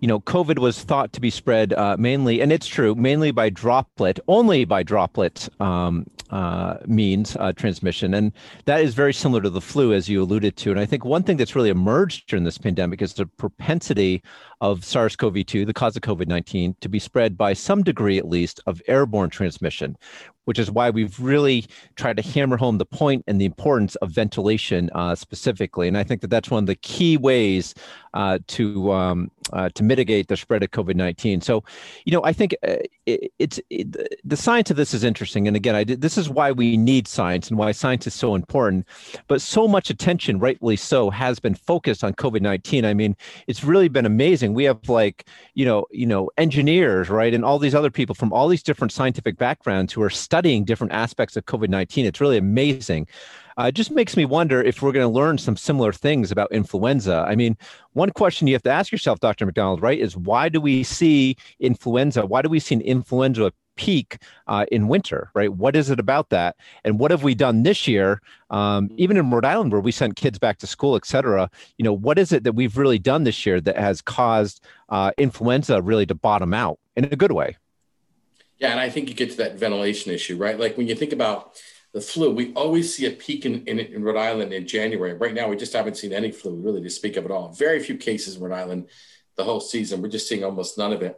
you 0.00 0.08
know, 0.08 0.20
COVID 0.20 0.58
was 0.58 0.82
thought 0.82 1.12
to 1.12 1.20
be 1.20 1.30
spread 1.30 1.72
uh, 1.74 1.96
mainly, 1.98 2.40
and 2.40 2.52
it's 2.52 2.66
true, 2.66 2.94
mainly 2.94 3.30
by 3.30 3.50
droplet, 3.50 4.18
only 4.28 4.64
by 4.64 4.82
droplet 4.82 5.48
um, 5.60 6.06
uh, 6.30 6.78
means 6.86 7.36
uh, 7.36 7.52
transmission. 7.52 8.14
And 8.14 8.32
that 8.64 8.80
is 8.80 8.94
very 8.94 9.12
similar 9.12 9.42
to 9.42 9.50
the 9.50 9.60
flu, 9.60 9.92
as 9.92 10.08
you 10.08 10.22
alluded 10.22 10.56
to. 10.58 10.70
And 10.70 10.80
I 10.80 10.86
think 10.86 11.04
one 11.04 11.22
thing 11.22 11.36
that's 11.36 11.54
really 11.54 11.70
emerged 11.70 12.28
during 12.28 12.44
this 12.44 12.58
pandemic 12.58 13.02
is 13.02 13.14
the 13.14 13.26
propensity 13.26 14.22
of 14.60 14.84
SARS 14.84 15.16
CoV 15.16 15.44
2, 15.46 15.64
the 15.64 15.72
cause 15.72 15.96
of 15.96 16.02
COVID 16.02 16.28
19, 16.28 16.76
to 16.80 16.88
be 16.88 16.98
spread 16.98 17.36
by 17.36 17.52
some 17.52 17.82
degree, 17.82 18.18
at 18.18 18.28
least, 18.28 18.60
of 18.66 18.82
airborne 18.86 19.30
transmission, 19.30 19.96
which 20.44 20.58
is 20.58 20.70
why 20.70 20.90
we've 20.90 21.18
really 21.20 21.64
tried 21.96 22.16
to 22.16 22.22
hammer 22.22 22.56
home 22.56 22.78
the 22.78 22.84
point 22.86 23.24
and 23.26 23.40
the 23.40 23.44
importance 23.44 23.94
of 23.96 24.10
ventilation 24.10 24.90
uh, 24.94 25.14
specifically. 25.14 25.86
And 25.86 25.96
I 25.96 26.04
think 26.04 26.20
that 26.22 26.28
that's 26.28 26.50
one 26.50 26.64
of 26.64 26.66
the 26.66 26.74
key 26.74 27.16
ways 27.16 27.74
uh, 28.14 28.38
to 28.48 28.92
um, 28.92 29.30
uh, 29.52 29.68
to 29.70 29.82
mitigate 29.84 30.28
the 30.28 30.36
spread 30.36 30.62
of 30.62 30.70
COVID 30.72 30.96
nineteen. 30.96 31.40
So, 31.40 31.62
you 32.04 32.12
know, 32.12 32.24
I 32.24 32.32
think 32.32 32.56
uh, 32.66 32.76
it, 33.06 33.32
it's 33.38 33.60
it, 33.70 33.96
the 34.24 34.36
science 34.36 34.70
of 34.70 34.76
this 34.76 34.92
is 34.92 35.04
interesting. 35.04 35.46
And 35.46 35.56
again, 35.56 35.76
I 35.76 35.84
did, 35.84 36.00
this 36.00 36.18
is 36.18 36.28
why 36.28 36.50
we 36.50 36.76
need 36.76 37.06
science 37.06 37.48
and 37.48 37.58
why 37.58 37.72
science 37.72 38.06
is 38.06 38.14
so 38.14 38.34
important. 38.34 38.86
But 39.28 39.40
so 39.40 39.68
much 39.68 39.90
attention, 39.90 40.40
rightly 40.40 40.76
so, 40.76 41.10
has 41.10 41.38
been 41.38 41.54
focused 41.54 42.02
on 42.02 42.14
COVID 42.14 42.40
nineteen. 42.40 42.84
I 42.84 42.94
mean, 42.94 43.16
it's 43.46 43.62
really 43.62 43.88
been 43.88 44.06
amazing. 44.06 44.49
We 44.54 44.64
have 44.64 44.88
like 44.88 45.26
you 45.54 45.64
know 45.64 45.86
you 45.90 46.06
know 46.06 46.30
engineers, 46.36 47.08
right, 47.08 47.32
and 47.32 47.44
all 47.44 47.58
these 47.58 47.74
other 47.74 47.90
people 47.90 48.14
from 48.14 48.32
all 48.32 48.48
these 48.48 48.62
different 48.62 48.92
scientific 48.92 49.36
backgrounds 49.38 49.92
who 49.92 50.02
are 50.02 50.10
studying 50.10 50.64
different 50.64 50.92
aspects 50.92 51.36
of 51.36 51.44
COVID 51.46 51.68
nineteen. 51.68 52.06
It's 52.06 52.20
really 52.20 52.38
amazing. 52.38 53.06
Uh, 53.58 53.64
it 53.64 53.74
just 53.74 53.90
makes 53.90 54.16
me 54.16 54.24
wonder 54.24 54.62
if 54.62 54.80
we're 54.80 54.92
going 54.92 55.06
to 55.06 55.12
learn 55.12 55.36
some 55.36 55.56
similar 55.56 55.92
things 55.92 56.30
about 56.30 56.50
influenza. 56.50 57.26
I 57.28 57.34
mean, 57.34 57.58
one 57.92 58.10
question 58.10 58.46
you 58.46 58.54
have 58.54 58.62
to 58.62 58.70
ask 58.70 58.90
yourself, 58.90 59.20
Dr. 59.20 59.44
McDonald, 59.44 59.82
right, 59.82 59.98
is 59.98 60.16
why 60.16 60.48
do 60.48 60.60
we 60.62 60.82
see 60.82 61.36
influenza? 61.58 62.24
Why 62.24 62.40
do 62.40 62.48
we 62.48 62.58
see 62.58 62.76
an 62.76 62.80
influenza 62.80 63.52
peak 63.76 64.18
uh, 64.46 64.66
in 64.70 64.88
winter, 64.88 65.30
right? 65.34 65.52
What 65.52 65.76
is 65.76 65.90
it 65.90 65.98
about 65.98 66.30
that? 66.30 66.56
And 66.84 66.98
what 66.98 67.10
have 67.10 67.22
we 67.22 67.34
done 67.34 67.62
this 67.62 67.88
year? 67.88 68.20
Um, 68.50 68.90
even 68.96 69.16
in 69.16 69.30
Rhode 69.30 69.44
Island, 69.44 69.72
where 69.72 69.80
we 69.80 69.92
sent 69.92 70.16
kids 70.16 70.38
back 70.38 70.58
to 70.58 70.66
school, 70.66 70.96
et 70.96 71.06
cetera, 71.06 71.50
you 71.78 71.84
know, 71.84 71.92
what 71.92 72.18
is 72.18 72.32
it 72.32 72.44
that 72.44 72.52
we've 72.52 72.76
really 72.76 72.98
done 72.98 73.24
this 73.24 73.46
year 73.46 73.60
that 73.60 73.76
has 73.76 74.02
caused 74.02 74.64
uh, 74.88 75.12
influenza 75.18 75.80
really 75.82 76.06
to 76.06 76.14
bottom 76.14 76.52
out 76.52 76.78
in 76.96 77.04
a 77.04 77.16
good 77.16 77.32
way? 77.32 77.56
Yeah, 78.58 78.72
and 78.72 78.80
I 78.80 78.90
think 78.90 79.08
you 79.08 79.14
get 79.14 79.30
to 79.30 79.36
that 79.38 79.58
ventilation 79.58 80.12
issue, 80.12 80.36
right? 80.36 80.58
Like 80.58 80.76
when 80.76 80.86
you 80.86 80.94
think 80.94 81.12
about 81.12 81.56
the 81.92 82.00
flu, 82.00 82.30
we 82.30 82.52
always 82.52 82.94
see 82.94 83.06
a 83.06 83.10
peak 83.10 83.46
in, 83.46 83.64
in, 83.64 83.78
in, 83.78 84.02
Rhode 84.02 84.18
Island 84.18 84.52
in 84.52 84.66
January. 84.66 85.14
Right 85.14 85.34
now, 85.34 85.48
we 85.48 85.56
just 85.56 85.72
haven't 85.72 85.96
seen 85.96 86.12
any 86.12 86.30
flu 86.30 86.54
really 86.54 86.82
to 86.82 86.90
speak 86.90 87.16
of 87.16 87.24
at 87.24 87.30
all. 87.30 87.52
Very 87.52 87.80
few 87.80 87.96
cases 87.96 88.36
in 88.36 88.42
Rhode 88.42 88.54
Island 88.54 88.88
the 89.36 89.44
whole 89.44 89.60
season. 89.60 90.02
We're 90.02 90.08
just 90.08 90.28
seeing 90.28 90.44
almost 90.44 90.78
none 90.78 90.92
of 90.92 91.02
it. 91.02 91.16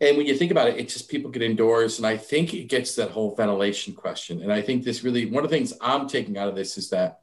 And 0.00 0.16
when 0.16 0.26
you 0.26 0.34
think 0.34 0.50
about 0.50 0.68
it, 0.68 0.76
it's 0.76 0.92
just 0.92 1.08
people 1.08 1.30
get 1.30 1.42
indoors. 1.42 1.98
And 1.98 2.06
I 2.06 2.16
think 2.16 2.52
it 2.52 2.64
gets 2.64 2.94
that 2.96 3.10
whole 3.10 3.34
ventilation 3.34 3.94
question. 3.94 4.42
And 4.42 4.52
I 4.52 4.60
think 4.60 4.84
this 4.84 5.04
really, 5.04 5.26
one 5.26 5.44
of 5.44 5.50
the 5.50 5.56
things 5.56 5.72
I'm 5.80 6.08
taking 6.08 6.36
out 6.36 6.48
of 6.48 6.56
this 6.56 6.76
is 6.76 6.90
that 6.90 7.20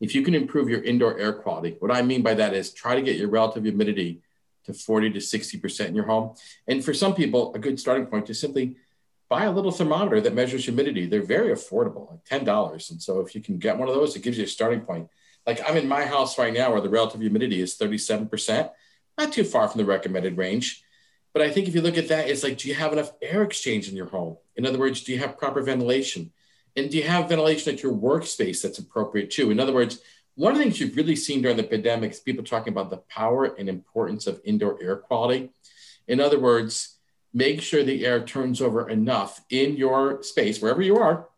if 0.00 0.14
you 0.14 0.22
can 0.22 0.34
improve 0.34 0.68
your 0.68 0.82
indoor 0.82 1.18
air 1.18 1.32
quality, 1.32 1.76
what 1.78 1.90
I 1.90 2.02
mean 2.02 2.22
by 2.22 2.34
that 2.34 2.54
is 2.54 2.72
try 2.72 2.94
to 2.94 3.02
get 3.02 3.16
your 3.16 3.28
relative 3.28 3.64
humidity 3.64 4.22
to 4.64 4.72
40 4.72 5.10
to 5.10 5.18
60% 5.18 5.86
in 5.86 5.94
your 5.94 6.06
home. 6.06 6.34
And 6.68 6.84
for 6.84 6.94
some 6.94 7.14
people, 7.14 7.54
a 7.54 7.58
good 7.58 7.78
starting 7.78 8.06
point 8.06 8.30
is 8.30 8.38
simply 8.40 8.76
buy 9.28 9.44
a 9.44 9.50
little 9.50 9.72
thermometer 9.72 10.20
that 10.20 10.34
measures 10.34 10.64
humidity. 10.64 11.06
They're 11.06 11.22
very 11.22 11.50
affordable, 11.50 12.10
like 12.10 12.44
$10. 12.44 12.90
And 12.90 13.02
so 13.02 13.20
if 13.20 13.34
you 13.34 13.40
can 13.40 13.58
get 13.58 13.78
one 13.78 13.88
of 13.88 13.94
those, 13.94 14.14
it 14.14 14.22
gives 14.22 14.38
you 14.38 14.44
a 14.44 14.48
starting 14.48 14.80
point. 14.80 15.08
Like 15.46 15.60
I'm 15.68 15.76
in 15.76 15.88
my 15.88 16.04
house 16.04 16.38
right 16.38 16.52
now 16.52 16.70
where 16.70 16.80
the 16.80 16.90
relative 16.90 17.20
humidity 17.20 17.60
is 17.60 17.76
37%, 17.76 18.70
not 19.18 19.32
too 19.32 19.44
far 19.44 19.68
from 19.68 19.78
the 19.78 19.84
recommended 19.84 20.36
range. 20.36 20.81
But 21.32 21.42
I 21.42 21.50
think 21.50 21.68
if 21.68 21.74
you 21.74 21.80
look 21.80 21.98
at 21.98 22.08
that, 22.08 22.28
it's 22.28 22.42
like, 22.42 22.58
do 22.58 22.68
you 22.68 22.74
have 22.74 22.92
enough 22.92 23.12
air 23.22 23.42
exchange 23.42 23.88
in 23.88 23.96
your 23.96 24.06
home? 24.06 24.36
In 24.56 24.66
other 24.66 24.78
words, 24.78 25.02
do 25.02 25.12
you 25.12 25.18
have 25.18 25.38
proper 25.38 25.62
ventilation? 25.62 26.32
And 26.76 26.90
do 26.90 26.96
you 26.96 27.04
have 27.04 27.28
ventilation 27.28 27.74
at 27.74 27.82
your 27.82 27.92
workspace 27.92 28.62
that's 28.62 28.78
appropriate 28.78 29.30
too? 29.30 29.50
In 29.50 29.60
other 29.60 29.72
words, 29.72 30.00
one 30.34 30.52
of 30.52 30.58
the 30.58 30.64
things 30.64 30.80
you've 30.80 30.96
really 30.96 31.16
seen 31.16 31.42
during 31.42 31.56
the 31.56 31.62
pandemic 31.62 32.12
is 32.12 32.20
people 32.20 32.44
talking 32.44 32.72
about 32.72 32.90
the 32.90 32.96
power 32.96 33.44
and 33.44 33.68
importance 33.68 34.26
of 34.26 34.40
indoor 34.44 34.82
air 34.82 34.96
quality. 34.96 35.50
In 36.08 36.20
other 36.20 36.38
words, 36.38 36.96
make 37.34 37.60
sure 37.60 37.82
the 37.82 38.06
air 38.06 38.24
turns 38.24 38.60
over 38.60 38.88
enough 38.88 39.42
in 39.50 39.76
your 39.76 40.22
space, 40.22 40.60
wherever 40.60 40.82
you 40.82 40.96
are, 40.96 41.28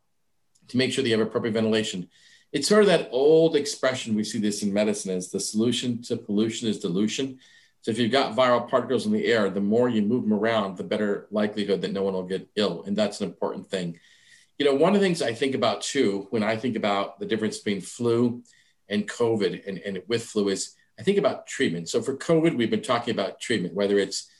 to 0.68 0.76
make 0.76 0.92
sure 0.92 1.02
that 1.02 1.08
you 1.08 1.18
have 1.18 1.26
appropriate 1.26 1.52
ventilation. 1.52 2.08
It's 2.52 2.68
sort 2.68 2.82
of 2.82 2.86
that 2.86 3.08
old 3.10 3.56
expression 3.56 4.14
we 4.14 4.22
see 4.22 4.38
this 4.38 4.62
in 4.62 4.72
medicine 4.72 5.16
as 5.16 5.30
the 5.30 5.40
solution 5.40 6.02
to 6.02 6.16
pollution 6.16 6.68
is 6.68 6.78
dilution. 6.78 7.40
So 7.84 7.90
if 7.90 7.98
you've 7.98 8.10
got 8.10 8.34
viral 8.34 8.66
particles 8.66 9.04
in 9.04 9.12
the 9.12 9.26
air, 9.26 9.50
the 9.50 9.60
more 9.60 9.90
you 9.90 10.00
move 10.00 10.22
them 10.22 10.32
around, 10.32 10.78
the 10.78 10.84
better 10.84 11.26
likelihood 11.30 11.82
that 11.82 11.92
no 11.92 12.02
one 12.02 12.14
will 12.14 12.22
get 12.22 12.48
ill. 12.56 12.82
And 12.84 12.96
that's 12.96 13.20
an 13.20 13.28
important 13.28 13.68
thing. 13.68 13.98
You 14.58 14.64
know, 14.64 14.74
one 14.74 14.94
of 14.94 15.00
the 15.02 15.06
things 15.06 15.20
I 15.20 15.34
think 15.34 15.54
about 15.54 15.82
too, 15.82 16.26
when 16.30 16.42
I 16.42 16.56
think 16.56 16.76
about 16.76 17.18
the 17.18 17.26
difference 17.26 17.58
between 17.58 17.82
flu 17.82 18.42
and 18.88 19.06
COVID 19.06 19.68
and, 19.68 19.76
and 19.80 20.02
with 20.08 20.24
flu 20.24 20.48
is 20.48 20.74
I 20.98 21.02
think 21.02 21.18
about 21.18 21.46
treatment. 21.46 21.90
So 21.90 22.00
for 22.00 22.16
COVID, 22.16 22.56
we've 22.56 22.70
been 22.70 22.80
talking 22.80 23.12
about 23.12 23.38
treatment, 23.38 23.74
whether 23.74 23.98
it's 23.98 24.30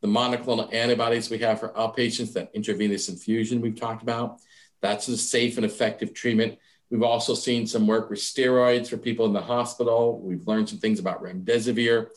the 0.00 0.08
monoclonal 0.08 0.74
antibodies 0.74 1.30
we 1.30 1.38
have 1.38 1.60
for 1.60 1.68
outpatients, 1.74 2.32
that 2.32 2.50
intravenous 2.52 3.08
infusion 3.08 3.60
we've 3.60 3.78
talked 3.78 4.02
about. 4.02 4.40
That's 4.80 5.06
a 5.06 5.16
safe 5.16 5.56
and 5.56 5.64
effective 5.64 6.14
treatment. 6.14 6.58
We've 6.90 7.04
also 7.04 7.34
seen 7.34 7.68
some 7.68 7.86
work 7.86 8.10
with 8.10 8.18
steroids 8.18 8.88
for 8.88 8.96
people 8.96 9.26
in 9.26 9.32
the 9.32 9.40
hospital. 9.40 10.20
We've 10.20 10.48
learned 10.48 10.68
some 10.68 10.78
things 10.78 10.98
about 10.98 11.22
remdesivir. 11.22 12.08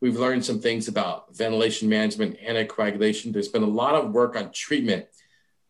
We've 0.00 0.18
learned 0.18 0.44
some 0.44 0.60
things 0.60 0.86
about 0.88 1.34
ventilation 1.36 1.88
management, 1.88 2.38
anticoagulation. 2.40 3.32
There's 3.32 3.48
been 3.48 3.64
a 3.64 3.66
lot 3.66 3.94
of 3.94 4.12
work 4.12 4.36
on 4.36 4.52
treatment 4.52 5.06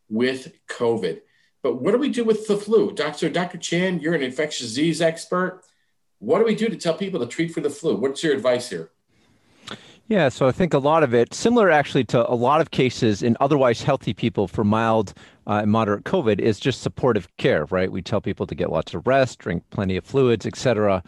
with 0.08 0.52
COVID. 0.68 1.20
But 1.62 1.80
what 1.80 1.92
do 1.92 1.98
we 1.98 2.10
do 2.10 2.24
with 2.24 2.46
the 2.46 2.56
flu? 2.56 2.92
Dr. 2.92 3.30
Dr. 3.30 3.58
Chan, 3.58 4.00
you're 4.00 4.14
an 4.14 4.22
infectious 4.22 4.66
disease 4.66 5.00
expert. 5.00 5.62
What 6.18 6.38
do 6.38 6.44
we 6.44 6.54
do 6.54 6.68
to 6.68 6.76
tell 6.76 6.94
people 6.94 7.20
to 7.20 7.26
treat 7.26 7.52
for 7.52 7.60
the 7.60 7.70
flu? 7.70 7.96
What's 7.96 8.22
your 8.22 8.34
advice 8.34 8.68
here? 8.68 8.90
Yeah, 10.08 10.30
so 10.30 10.46
I 10.46 10.52
think 10.52 10.72
a 10.72 10.78
lot 10.78 11.02
of 11.02 11.14
it, 11.14 11.34
similar 11.34 11.70
actually 11.70 12.04
to 12.04 12.30
a 12.30 12.32
lot 12.32 12.62
of 12.62 12.70
cases 12.70 13.22
in 13.22 13.36
otherwise 13.40 13.82
healthy 13.82 14.14
people 14.14 14.48
for 14.48 14.64
mild 14.64 15.12
uh, 15.48 15.64
moderate 15.64 16.04
COVID, 16.04 16.38
is 16.38 16.60
just 16.60 16.82
supportive 16.82 17.34
care, 17.38 17.64
right? 17.70 17.90
We 17.90 18.02
tell 18.02 18.20
people 18.20 18.46
to 18.46 18.54
get 18.54 18.70
lots 18.70 18.94
of 18.94 19.06
rest, 19.06 19.38
drink 19.38 19.64
plenty 19.70 19.96
of 19.96 20.04
fluids, 20.04 20.46
etc. 20.46 21.02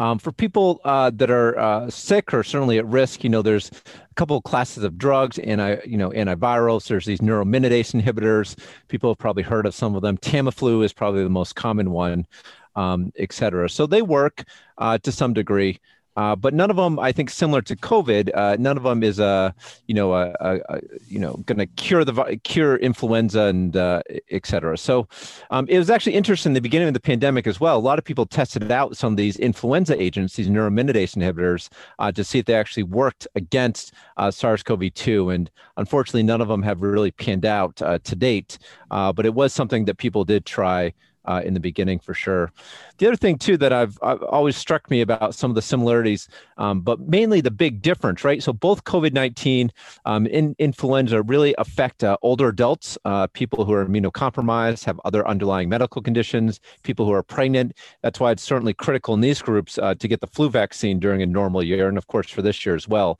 Um, 0.00 0.18
for 0.18 0.32
people 0.32 0.80
uh, 0.84 1.10
that 1.14 1.30
are 1.30 1.58
uh, 1.58 1.88
sick 1.88 2.34
or 2.34 2.42
certainly 2.42 2.78
at 2.78 2.86
risk, 2.86 3.22
you 3.22 3.30
know, 3.30 3.42
there's 3.42 3.70
a 3.70 4.14
couple 4.16 4.36
of 4.36 4.42
classes 4.42 4.82
of 4.82 4.98
drugs, 4.98 5.38
anti, 5.38 5.76
you 5.86 5.96
know, 5.96 6.10
antivirals. 6.10 6.88
There's 6.88 7.06
these 7.06 7.20
neuraminidase 7.20 7.98
inhibitors. 7.98 8.58
People 8.88 9.10
have 9.10 9.18
probably 9.18 9.44
heard 9.44 9.66
of 9.66 9.74
some 9.74 9.94
of 9.94 10.02
them. 10.02 10.18
Tamiflu 10.18 10.84
is 10.84 10.92
probably 10.92 11.22
the 11.22 11.30
most 11.30 11.54
common 11.54 11.92
one, 11.92 12.26
um, 12.74 13.12
etc. 13.18 13.70
So 13.70 13.86
they 13.86 14.02
work 14.02 14.44
uh, 14.78 14.98
to 14.98 15.12
some 15.12 15.32
degree. 15.32 15.80
Uh, 16.16 16.34
but 16.34 16.54
none 16.54 16.70
of 16.70 16.76
them, 16.76 16.98
I 16.98 17.12
think, 17.12 17.30
similar 17.30 17.62
to 17.62 17.76
COVID, 17.76 18.30
uh, 18.34 18.56
none 18.58 18.76
of 18.76 18.82
them 18.82 19.02
is 19.02 19.18
a, 19.18 19.54
you 19.86 19.94
know, 19.94 20.14
a, 20.14 20.34
a, 20.40 20.60
a 20.68 20.80
you 21.08 21.18
know, 21.18 21.34
going 21.46 21.58
to 21.58 21.66
cure 21.66 22.04
the 22.04 22.40
cure 22.44 22.76
influenza 22.76 23.42
and 23.42 23.76
uh, 23.76 24.02
et 24.30 24.46
cetera. 24.46 24.78
So 24.78 25.08
um, 25.50 25.66
it 25.68 25.78
was 25.78 25.90
actually 25.90 26.14
interesting 26.14 26.50
in 26.50 26.54
the 26.54 26.60
beginning 26.60 26.88
of 26.88 26.94
the 26.94 27.00
pandemic 27.00 27.46
as 27.46 27.60
well. 27.60 27.76
A 27.76 27.78
lot 27.78 27.98
of 27.98 28.04
people 28.04 28.26
tested 28.26 28.70
out 28.72 28.96
some 28.96 29.12
of 29.12 29.16
these 29.16 29.36
influenza 29.36 30.00
agents, 30.00 30.36
these 30.36 30.48
neuraminidase 30.48 31.16
inhibitors, 31.16 31.68
uh, 31.98 32.10
to 32.12 32.24
see 32.24 32.38
if 32.38 32.46
they 32.46 32.54
actually 32.54 32.82
worked 32.82 33.28
against 33.34 33.92
uh, 34.16 34.30
SARS-CoV-2, 34.30 35.34
and 35.34 35.50
unfortunately, 35.76 36.22
none 36.22 36.40
of 36.40 36.48
them 36.48 36.62
have 36.62 36.80
really 36.82 37.10
panned 37.10 37.44
out 37.44 37.80
uh, 37.82 37.98
to 38.04 38.16
date. 38.16 38.58
but 38.88 39.26
it 39.26 39.34
was 39.34 39.52
something 39.52 39.84
that 39.84 39.98
people 39.98 40.24
did 40.24 40.46
try 40.46 40.92
uh, 41.26 41.42
in 41.44 41.54
the 41.54 41.60
beginning 41.60 41.98
for 41.98 42.14
sure. 42.14 42.52
The 42.98 43.06
other 43.06 43.16
thing 43.16 43.38
too 43.38 43.56
that 43.58 43.72
I've, 43.72 43.98
I've 44.02 44.22
always 44.22 44.56
struck 44.56 44.90
me 44.90 45.00
about 45.00 45.34
some 45.34 45.50
of 45.50 45.54
the 45.54 45.62
similarities, 45.62 46.28
um, 46.56 46.80
but 46.80 47.00
mainly 47.00 47.40
the 47.40 47.50
big 47.50 47.82
difference, 47.82 48.24
right? 48.24 48.42
So 48.42 48.52
both 48.52 48.84
COVID 48.84 49.12
nineteen 49.12 49.70
um, 50.04 50.26
in 50.26 50.54
influenza 50.58 51.22
really 51.22 51.54
affect 51.58 52.04
uh, 52.04 52.16
older 52.22 52.48
adults, 52.48 52.96
uh, 53.04 53.26
people 53.28 53.64
who 53.64 53.72
are 53.72 53.84
immunocompromised, 53.84 54.84
have 54.84 55.00
other 55.04 55.26
underlying 55.26 55.68
medical 55.68 56.00
conditions, 56.02 56.60
people 56.82 57.04
who 57.04 57.12
are 57.12 57.22
pregnant. 57.22 57.72
That's 58.02 58.20
why 58.20 58.30
it's 58.30 58.42
certainly 58.42 58.74
critical 58.74 59.14
in 59.14 59.20
these 59.20 59.42
groups 59.42 59.78
uh, 59.78 59.94
to 59.94 60.08
get 60.08 60.20
the 60.20 60.26
flu 60.26 60.48
vaccine 60.48 60.98
during 60.98 61.22
a 61.22 61.26
normal 61.26 61.62
year, 61.62 61.88
and 61.88 61.98
of 61.98 62.06
course 62.06 62.30
for 62.30 62.42
this 62.42 62.64
year 62.64 62.74
as 62.74 62.88
well. 62.88 63.18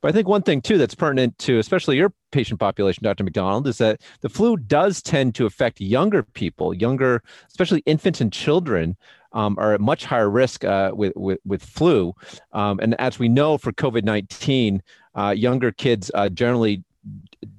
But 0.00 0.08
I 0.08 0.12
think 0.12 0.28
one 0.28 0.42
thing 0.42 0.60
too 0.60 0.78
that's 0.78 0.94
pertinent 0.94 1.38
to 1.38 1.58
especially 1.58 1.96
your 1.96 2.12
patient 2.30 2.60
population, 2.60 3.02
Dr. 3.02 3.24
McDonald, 3.24 3.66
is 3.66 3.78
that 3.78 4.00
the 4.20 4.28
flu 4.28 4.56
does 4.56 5.02
tend 5.02 5.34
to 5.36 5.46
affect 5.46 5.80
younger 5.80 6.22
people, 6.22 6.74
younger, 6.74 7.22
especially 7.48 7.82
infants 7.86 8.20
and 8.20 8.32
children. 8.32 8.96
Um, 9.32 9.58
are 9.58 9.74
at 9.74 9.82
much 9.82 10.06
higher 10.06 10.30
risk 10.30 10.64
uh, 10.64 10.92
with, 10.94 11.12
with, 11.14 11.40
with 11.44 11.62
flu. 11.62 12.14
Um, 12.52 12.78
and 12.80 12.98
as 12.98 13.18
we 13.18 13.28
know 13.28 13.58
for 13.58 13.70
COVID 13.70 14.02
19, 14.02 14.82
uh, 15.14 15.34
younger 15.36 15.72
kids 15.72 16.10
uh, 16.14 16.30
generally 16.30 16.82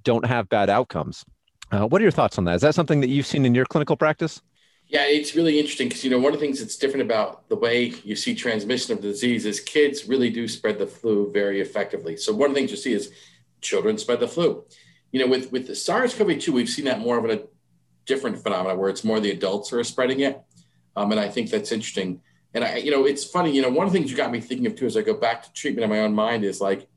don't 0.03 0.25
have 0.25 0.49
bad 0.49 0.71
outcomes. 0.71 1.23
Uh, 1.71 1.85
what 1.85 2.01
are 2.01 2.03
your 2.03 2.11
thoughts 2.11 2.37
on 2.37 2.45
that? 2.45 2.55
Is 2.55 2.61
that 2.61 2.73
something 2.73 3.01
that 3.01 3.09
you've 3.09 3.27
seen 3.27 3.45
in 3.45 3.53
your 3.53 3.65
clinical 3.65 3.95
practice? 3.95 4.41
Yeah, 4.87 5.05
it's 5.05 5.35
really 5.35 5.59
interesting 5.59 5.89
because 5.89 6.03
you 6.03 6.09
know 6.09 6.17
one 6.17 6.33
of 6.33 6.39
the 6.39 6.45
things 6.45 6.59
that's 6.59 6.77
different 6.77 7.05
about 7.05 7.49
the 7.49 7.57
way 7.57 7.93
you 8.05 8.15
see 8.15 8.33
transmission 8.33 8.93
of 8.93 9.01
the 9.01 9.09
disease 9.09 9.45
is 9.45 9.59
kids 9.59 10.07
really 10.07 10.29
do 10.29 10.47
spread 10.47 10.79
the 10.79 10.87
flu 10.87 11.29
very 11.31 11.59
effectively. 11.59 12.15
So 12.15 12.33
one 12.33 12.49
of 12.49 12.55
the 12.55 12.61
things 12.61 12.71
you 12.71 12.77
see 12.77 12.93
is 12.93 13.11
children 13.61 13.97
spread 13.97 14.19
the 14.19 14.27
flu. 14.27 14.65
You 15.11 15.21
know, 15.21 15.27
with 15.27 15.51
with 15.51 15.67
the 15.67 15.75
SARS-CoV-2, 15.75 16.49
we've 16.49 16.69
seen 16.69 16.85
that 16.85 16.99
more 16.99 17.17
of 17.17 17.25
a 17.25 17.43
different 18.05 18.41
phenomenon 18.41 18.77
where 18.77 18.89
it's 18.89 19.03
more 19.03 19.19
the 19.19 19.31
adults 19.31 19.69
who 19.69 19.79
are 19.79 19.83
spreading 19.83 20.21
it, 20.21 20.41
um, 20.95 21.11
and 21.11 21.19
I 21.19 21.29
think 21.29 21.49
that's 21.49 21.71
interesting. 21.71 22.21
And 22.53 22.63
I, 22.63 22.77
you 22.77 22.91
know, 22.91 23.05
it's 23.05 23.23
funny. 23.23 23.51
You 23.51 23.61
know, 23.61 23.69
one 23.69 23.87
of 23.87 23.93
the 23.93 23.99
things 23.99 24.11
you 24.11 24.17
got 24.17 24.31
me 24.31 24.41
thinking 24.41 24.67
of 24.67 24.75
too, 24.75 24.85
as 24.85 24.97
I 24.97 25.01
go 25.01 25.13
back 25.13 25.43
to 25.43 25.53
treatment 25.53 25.83
in 25.83 25.89
my 25.89 25.99
own 25.99 26.13
mind, 26.13 26.43
is 26.43 26.59
like 26.59 26.87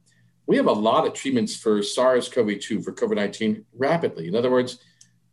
we 0.46 0.56
have 0.56 0.66
a 0.66 0.72
lot 0.72 1.06
of 1.06 1.12
treatments 1.12 1.54
for 1.54 1.82
SARS-CoV-2 1.82 2.82
for 2.82 2.92
COVID-19 2.92 3.64
rapidly. 3.76 4.26
In 4.26 4.34
other 4.34 4.50
words, 4.50 4.78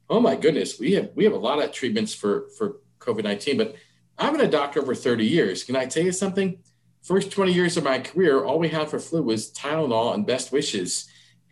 oh 0.09 0.19
my 0.19 0.35
goodness, 0.35 0.79
we 0.79 0.93
have 0.93 1.09
we 1.15 1.23
have 1.23 1.33
a 1.33 1.37
lot 1.37 1.63
of 1.63 1.71
treatments 1.71 2.13
for 2.13 2.49
for 2.57 2.77
COVID-19. 2.99 3.57
But 3.57 3.75
I've 4.17 4.31
been 4.31 4.41
a 4.41 4.51
doctor 4.51 4.81
over 4.81 4.95
30 4.95 5.25
years. 5.25 5.63
Can 5.63 5.75
I 5.75 5.85
tell 5.85 6.03
you 6.03 6.11
something? 6.11 6.59
First 7.03 7.31
20 7.31 7.53
years 7.53 7.77
of 7.77 7.83
my 7.83 7.99
career, 7.99 8.43
all 8.43 8.59
we 8.59 8.67
had 8.67 8.89
for 8.89 8.99
flu 8.99 9.21
was 9.21 9.51
Tylenol 9.51 10.13
and 10.13 10.25
best 10.25 10.51
wishes 10.51 11.07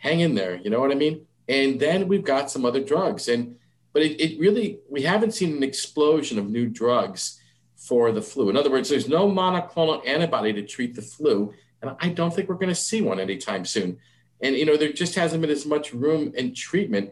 hang 0.06 0.20
in 0.20 0.36
there. 0.36 0.56
You 0.56 0.70
know 0.70 0.80
what 0.80 0.92
I 0.92 0.96
mean? 0.96 1.26
And 1.48 1.80
then 1.80 2.08
we've 2.08 2.24
got 2.24 2.52
some 2.52 2.64
other 2.66 2.84
drugs. 2.84 3.28
And 3.28 3.58
but 3.92 4.04
it, 4.04 4.22
it 4.22 4.40
really 4.40 4.80
we 4.90 5.02
haven't 5.02 5.34
seen 5.34 5.58
an 5.58 5.64
explosion 5.64 6.38
of 6.38 6.48
new 6.48 6.68
drugs 6.68 7.42
for 7.76 8.12
the 8.12 8.22
flu. 8.22 8.50
In 8.50 8.58
other 8.58 8.72
words, 8.72 8.90
there's 8.90 9.10
no 9.10 9.28
monoclonal 9.28 10.06
antibody 10.08 10.54
to 10.54 10.64
treat 10.64 10.96
the 10.96 11.02
flu. 11.02 11.54
And 11.82 11.96
I 12.00 12.10
don't 12.10 12.34
think 12.34 12.48
we're 12.48 12.64
going 12.64 12.70
to 12.70 12.76
see 12.90 13.02
one 13.02 13.20
anytime 13.20 13.66
soon. 13.66 13.98
And 14.42 14.56
you 14.56 14.66
know, 14.66 14.78
there 14.78 14.94
just 14.94 15.16
hasn't 15.16 15.42
been 15.42 15.50
as 15.50 15.66
much 15.66 15.94
room 15.94 16.32
in 16.36 16.54
treatment, 16.54 17.12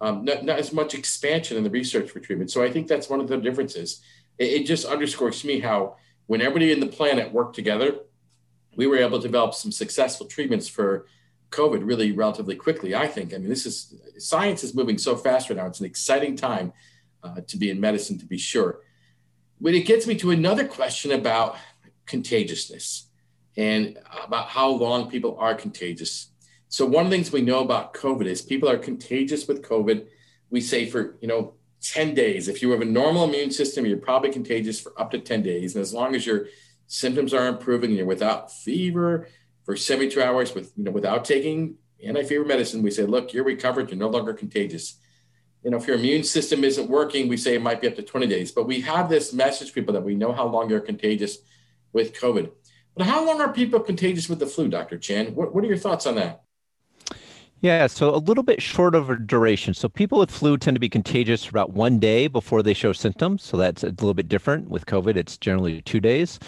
um, 0.00 0.24
not, 0.24 0.44
not 0.44 0.58
as 0.58 0.72
much 0.72 0.94
expansion 0.94 1.56
in 1.56 1.64
the 1.64 1.70
research 1.70 2.10
for 2.10 2.20
treatment. 2.20 2.50
So 2.50 2.62
I 2.62 2.70
think 2.70 2.88
that's 2.88 3.10
one 3.10 3.20
of 3.20 3.28
the 3.28 3.36
differences. 3.36 4.00
It, 4.38 4.48
it 4.56 4.66
just 4.66 4.86
underscores 4.86 5.40
to 5.40 5.46
me 5.46 5.60
how 5.60 5.96
when 6.26 6.40
everybody 6.40 6.72
in 6.72 6.80
the 6.80 6.86
planet 6.86 7.32
worked 7.32 7.54
together, 7.54 7.88
we 8.76 8.86
were 8.86 8.98
able 8.98 9.18
to 9.18 9.26
develop 9.26 9.52
some 9.54 9.72
successful 9.72 10.26
treatments 10.26 10.68
for 10.68 11.06
COVID 11.50 11.86
really 11.86 12.12
relatively 12.12 12.56
quickly. 12.56 12.94
I 12.94 13.06
think. 13.06 13.34
I 13.34 13.38
mean, 13.38 13.48
this 13.48 13.66
is 13.66 13.94
science 14.18 14.62
is 14.64 14.74
moving 14.74 14.98
so 14.98 15.16
fast 15.16 15.50
right 15.50 15.56
now. 15.56 15.66
It's 15.66 15.80
an 15.80 15.86
exciting 15.86 16.36
time 16.36 16.72
uh, 17.22 17.40
to 17.46 17.56
be 17.56 17.70
in 17.70 17.80
medicine, 17.80 18.18
to 18.18 18.26
be 18.26 18.38
sure. 18.38 18.80
But 19.60 19.74
it 19.74 19.82
gets 19.82 20.06
me 20.06 20.14
to 20.16 20.30
another 20.30 20.66
question 20.66 21.12
about 21.12 21.56
contagiousness 22.06 23.06
and 23.56 23.98
about 24.24 24.48
how 24.48 24.70
long 24.70 25.10
people 25.10 25.36
are 25.38 25.54
contagious. 25.54 26.28
So 26.68 26.86
one 26.86 27.04
of 27.04 27.10
the 27.10 27.16
things 27.16 27.32
we 27.32 27.42
know 27.42 27.60
about 27.60 27.94
COVID 27.94 28.26
is 28.26 28.42
people 28.42 28.68
are 28.70 28.78
contagious 28.78 29.46
with 29.46 29.62
COVID. 29.62 30.06
We 30.50 30.60
say 30.60 30.86
for 30.86 31.16
you 31.20 31.28
know 31.28 31.54
10 31.82 32.14
days. 32.14 32.48
If 32.48 32.62
you 32.62 32.70
have 32.70 32.82
a 32.82 32.86
normal 32.86 33.24
immune 33.24 33.50
system, 33.50 33.86
you're 33.86 33.96
probably 33.96 34.30
contagious 34.30 34.80
for 34.80 34.92
up 35.00 35.10
to 35.12 35.18
10 35.18 35.42
days. 35.42 35.74
And 35.74 35.82
as 35.82 35.94
long 35.94 36.14
as 36.14 36.26
your 36.26 36.46
symptoms 36.86 37.32
are 37.32 37.46
improving 37.46 37.90
and 37.90 37.96
you're 37.98 38.06
without 38.06 38.52
fever 38.52 39.28
for 39.70 39.76
72 39.76 40.20
hours 40.20 40.52
with 40.52 40.72
you 40.76 40.82
know 40.82 40.90
without 40.90 41.24
taking 41.24 41.76
anti-fever 42.04 42.44
medicine, 42.44 42.82
we 42.82 42.90
say, 42.90 43.04
look, 43.04 43.32
you're 43.32 43.44
recovered, 43.44 43.88
you're 43.88 43.98
no 43.98 44.08
longer 44.08 44.34
contagious. 44.34 44.98
You 45.62 45.70
know, 45.70 45.76
if 45.76 45.86
your 45.86 45.96
immune 45.96 46.24
system 46.24 46.64
isn't 46.64 46.90
working, 46.90 47.28
we 47.28 47.36
say 47.36 47.54
it 47.54 47.62
might 47.62 47.80
be 47.80 47.86
up 47.86 47.94
to 47.94 48.02
20 48.02 48.26
days. 48.26 48.50
But 48.50 48.66
we 48.66 48.80
have 48.80 49.08
this 49.08 49.32
message, 49.32 49.72
people, 49.72 49.94
that 49.94 50.00
we 50.00 50.16
know 50.16 50.32
how 50.32 50.48
long 50.48 50.70
you're 50.70 50.80
contagious 50.80 51.38
with 51.92 52.18
COVID. 52.18 52.50
But 52.96 53.06
how 53.06 53.24
long 53.24 53.40
are 53.40 53.52
people 53.52 53.78
contagious 53.78 54.28
with 54.28 54.40
the 54.40 54.46
flu, 54.46 54.66
Dr. 54.66 54.98
Chan? 54.98 55.36
What, 55.36 55.54
what 55.54 55.62
are 55.62 55.68
your 55.68 55.76
thoughts 55.76 56.06
on 56.06 56.16
that? 56.16 56.42
Yeah, 57.62 57.88
so 57.88 58.14
a 58.14 58.16
little 58.16 58.42
bit 58.42 58.62
short 58.62 58.94
of 58.94 59.10
a 59.10 59.16
duration. 59.16 59.74
So 59.74 59.86
people 59.90 60.18
with 60.18 60.30
flu 60.30 60.56
tend 60.56 60.76
to 60.76 60.80
be 60.80 60.88
contagious 60.88 61.44
for 61.44 61.50
about 61.50 61.74
one 61.74 61.98
day 61.98 62.26
before 62.26 62.62
they 62.62 62.72
show 62.72 62.94
symptoms. 62.94 63.42
So 63.42 63.58
that's 63.58 63.84
a 63.84 63.88
little 63.88 64.14
bit 64.14 64.28
different. 64.28 64.70
With 64.70 64.86
COVID, 64.86 65.16
it's 65.16 65.36
generally 65.36 65.82
two 65.82 66.00
days. 66.00 66.38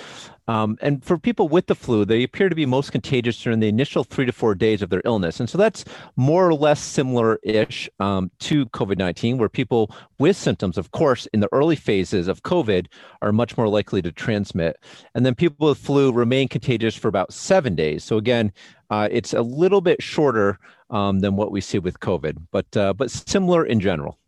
Um, 0.49 0.77
and 0.81 1.05
for 1.05 1.19
people 1.19 1.49
with 1.49 1.67
the 1.67 1.75
flu, 1.75 2.05
they 2.05 2.23
appear 2.23 2.49
to 2.49 2.55
be 2.55 2.67
most 2.67 2.93
contagious 2.93 3.41
during 3.41 3.61
the 3.61 3.69
initial 3.69 4.05
three 4.05 4.27
to 4.27 4.33
four 4.33 4.55
days 4.55 4.83
of 4.83 4.91
their 4.91 5.03
illness. 5.05 5.39
And 5.39 5.49
so 5.49 5.57
that's 5.57 5.85
more 6.17 6.49
or 6.49 6.55
less 6.55 6.81
similar 6.81 7.39
ish 7.43 7.89
um, 8.01 8.31
to 8.41 8.67
COVID 8.67 8.99
19, 8.99 9.39
where 9.39 9.49
people 9.49 9.95
with 10.19 10.37
symptoms, 10.37 10.79
of 10.79 10.91
course, 10.93 11.27
in 11.27 11.41
the 11.41 11.49
early 11.53 11.77
phases 11.77 12.27
of 12.27 12.43
COVID 12.43 12.87
are 13.21 13.33
much 13.33 13.57
more 13.57 13.69
likely 13.69 14.03
to 14.03 14.11
transmit. 14.11 14.79
And 15.15 15.25
then 15.25 15.35
people 15.35 15.69
with 15.69 15.79
flu 15.79 16.11
remain 16.11 16.49
contagious 16.49 16.97
for 16.97 17.09
about 17.09 17.33
seven 17.33 17.75
days. 17.75 18.03
So 18.03 18.17
again, 18.17 18.53
uh, 18.91 19.09
it's 19.11 19.33
a 19.33 19.43
little 19.43 19.81
bit 19.81 20.03
shorter 20.03 20.59
um, 20.93 21.19
than 21.21 21.35
what 21.35 21.51
we 21.51 21.61
see 21.61 21.81
with 21.81 21.99
COVID, 21.99 22.47
but 22.53 22.77
uh, 22.77 22.93
but 22.93 23.11
similar 23.11 23.65
in 23.65 23.81
general. 23.81 24.19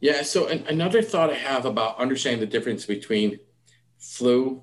Yeah. 0.00 0.22
So 0.22 0.48
an- 0.48 0.64
another 0.66 1.00
thought 1.00 1.30
I 1.30 1.34
have 1.34 1.64
about 1.64 1.98
understanding 1.98 2.40
the 2.40 2.46
difference 2.46 2.84
between 2.86 3.38
flu 3.98 4.62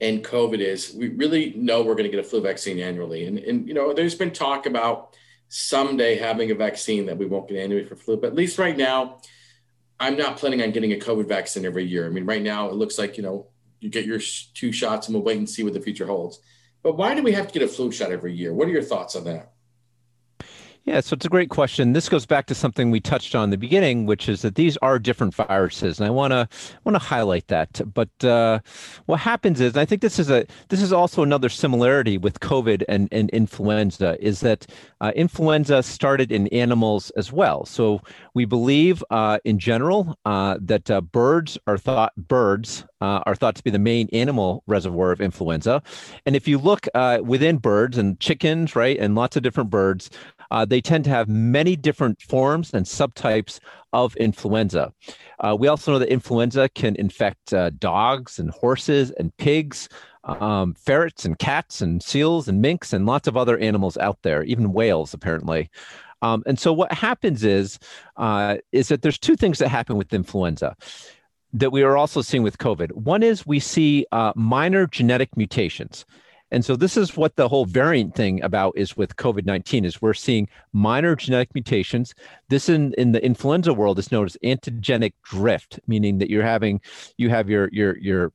and 0.00 0.24
COVID 0.24 0.58
is 0.58 0.92
we 0.92 1.08
really 1.08 1.54
know 1.54 1.82
we're 1.82 1.94
going 1.94 2.10
to 2.10 2.10
get 2.10 2.18
a 2.18 2.28
flu 2.28 2.40
vaccine 2.40 2.80
annually. 2.80 3.26
And, 3.26 3.38
and, 3.38 3.68
you 3.68 3.74
know, 3.74 3.94
there's 3.94 4.16
been 4.16 4.32
talk 4.32 4.66
about 4.66 5.16
someday 5.48 6.16
having 6.18 6.50
a 6.50 6.54
vaccine 6.56 7.06
that 7.06 7.16
we 7.16 7.26
won't 7.26 7.48
get 7.48 7.58
annually 7.58 7.84
for 7.84 7.94
flu, 7.94 8.16
but 8.16 8.26
at 8.26 8.34
least 8.34 8.58
right 8.58 8.76
now, 8.76 9.20
I'm 10.00 10.16
not 10.16 10.36
planning 10.36 10.60
on 10.62 10.72
getting 10.72 10.92
a 10.92 10.96
COVID 10.96 11.28
vaccine 11.28 11.64
every 11.64 11.84
year. 11.84 12.04
I 12.04 12.10
mean, 12.10 12.26
right 12.26 12.42
now 12.42 12.68
it 12.68 12.74
looks 12.74 12.98
like, 12.98 13.16
you 13.16 13.22
know, 13.22 13.46
you 13.80 13.88
get 13.88 14.04
your 14.04 14.18
two 14.18 14.72
shots 14.72 15.06
and 15.06 15.14
we'll 15.14 15.24
wait 15.24 15.38
and 15.38 15.48
see 15.48 15.62
what 15.62 15.74
the 15.74 15.80
future 15.80 16.06
holds. 16.06 16.40
But 16.82 16.96
why 16.96 17.14
do 17.14 17.22
we 17.22 17.32
have 17.32 17.46
to 17.46 17.52
get 17.52 17.62
a 17.62 17.68
flu 17.68 17.92
shot 17.92 18.10
every 18.10 18.34
year? 18.34 18.52
What 18.52 18.68
are 18.68 18.72
your 18.72 18.82
thoughts 18.82 19.14
on 19.14 19.24
that? 19.24 19.52
Yeah, 20.86 21.00
so 21.00 21.14
it's 21.14 21.26
a 21.26 21.28
great 21.28 21.50
question. 21.50 21.94
This 21.94 22.08
goes 22.08 22.26
back 22.26 22.46
to 22.46 22.54
something 22.54 22.92
we 22.92 23.00
touched 23.00 23.34
on 23.34 23.42
in 23.42 23.50
the 23.50 23.58
beginning, 23.58 24.06
which 24.06 24.28
is 24.28 24.42
that 24.42 24.54
these 24.54 24.76
are 24.82 25.00
different 25.00 25.34
viruses, 25.34 25.98
and 25.98 26.06
I 26.06 26.10
want 26.10 26.30
to 26.30 26.48
want 26.84 26.94
to 26.94 27.00
highlight 27.00 27.48
that. 27.48 27.80
But 27.92 28.24
uh, 28.24 28.60
what 29.06 29.18
happens 29.18 29.60
is, 29.60 29.76
I 29.76 29.84
think 29.84 30.00
this 30.00 30.20
is 30.20 30.30
a 30.30 30.46
this 30.68 30.80
is 30.80 30.92
also 30.92 31.24
another 31.24 31.48
similarity 31.48 32.18
with 32.18 32.38
COVID 32.38 32.84
and, 32.88 33.08
and 33.10 33.30
influenza, 33.30 34.16
is 34.24 34.38
that 34.42 34.68
uh, 35.00 35.10
influenza 35.16 35.82
started 35.82 36.30
in 36.30 36.46
animals 36.48 37.10
as 37.16 37.32
well. 37.32 37.66
So 37.66 38.00
we 38.34 38.44
believe, 38.44 39.02
uh, 39.10 39.40
in 39.44 39.58
general, 39.58 40.16
uh, 40.24 40.56
that 40.60 40.88
uh, 40.88 41.00
birds 41.00 41.58
are 41.66 41.78
thought 41.78 42.12
birds 42.16 42.84
uh, 43.00 43.22
are 43.26 43.34
thought 43.34 43.56
to 43.56 43.64
be 43.64 43.70
the 43.70 43.80
main 43.80 44.08
animal 44.12 44.62
reservoir 44.68 45.10
of 45.10 45.20
influenza, 45.20 45.82
and 46.26 46.36
if 46.36 46.46
you 46.46 46.58
look 46.58 46.86
within 47.24 47.58
birds 47.58 47.98
and 47.98 48.20
chickens, 48.20 48.76
right, 48.76 48.96
and 49.00 49.16
lots 49.16 49.36
of 49.36 49.42
different 49.42 49.68
birds. 49.68 50.10
Uh, 50.50 50.64
they 50.64 50.80
tend 50.80 51.04
to 51.04 51.10
have 51.10 51.28
many 51.28 51.76
different 51.76 52.20
forms 52.20 52.72
and 52.72 52.86
subtypes 52.86 53.60
of 53.92 54.16
influenza. 54.16 54.92
Uh, 55.40 55.56
we 55.58 55.68
also 55.68 55.92
know 55.92 55.98
that 55.98 56.08
influenza 56.08 56.68
can 56.70 56.96
infect 56.96 57.52
uh, 57.52 57.70
dogs 57.78 58.38
and 58.38 58.50
horses 58.50 59.10
and 59.12 59.36
pigs, 59.36 59.88
um, 60.24 60.74
ferrets 60.74 61.24
and 61.24 61.38
cats 61.38 61.80
and 61.80 62.02
seals 62.02 62.48
and 62.48 62.60
minks 62.60 62.92
and 62.92 63.06
lots 63.06 63.28
of 63.28 63.36
other 63.36 63.58
animals 63.58 63.96
out 63.98 64.18
there, 64.22 64.42
even 64.44 64.72
whales 64.72 65.14
apparently. 65.14 65.70
Um, 66.22 66.42
and 66.46 66.58
so 66.58 66.72
what 66.72 66.92
happens 66.92 67.44
is 67.44 67.78
uh, 68.16 68.56
is 68.72 68.88
that 68.88 69.02
there's 69.02 69.18
two 69.18 69.36
things 69.36 69.58
that 69.58 69.68
happen 69.68 69.96
with 69.96 70.12
influenza 70.12 70.74
that 71.52 71.70
we 71.70 71.82
are 71.82 71.96
also 71.96 72.22
seeing 72.22 72.42
with 72.42 72.58
COVID. 72.58 72.92
One 72.92 73.22
is 73.22 73.46
we 73.46 73.60
see 73.60 74.06
uh, 74.12 74.32
minor 74.34 74.86
genetic 74.86 75.36
mutations. 75.36 76.04
And 76.50 76.64
so 76.64 76.76
this 76.76 76.96
is 76.96 77.16
what 77.16 77.36
the 77.36 77.48
whole 77.48 77.64
variant 77.64 78.14
thing 78.14 78.42
about 78.42 78.74
is 78.76 78.96
with 78.96 79.16
COVID-19 79.16 79.84
is 79.84 80.00
we're 80.00 80.14
seeing 80.14 80.48
minor 80.72 81.16
genetic 81.16 81.52
mutations. 81.54 82.14
This 82.48 82.68
in, 82.68 82.94
in 82.94 83.12
the 83.12 83.24
influenza 83.24 83.72
world 83.74 83.98
is 83.98 84.12
known 84.12 84.26
as 84.26 84.36
antigenic 84.44 85.12
drift, 85.24 85.80
meaning 85.86 86.18
that 86.18 86.30
you're 86.30 86.44
having 86.44 86.80
you 87.16 87.30
have 87.30 87.50
your 87.50 87.68
your 87.72 87.98
your 87.98 88.32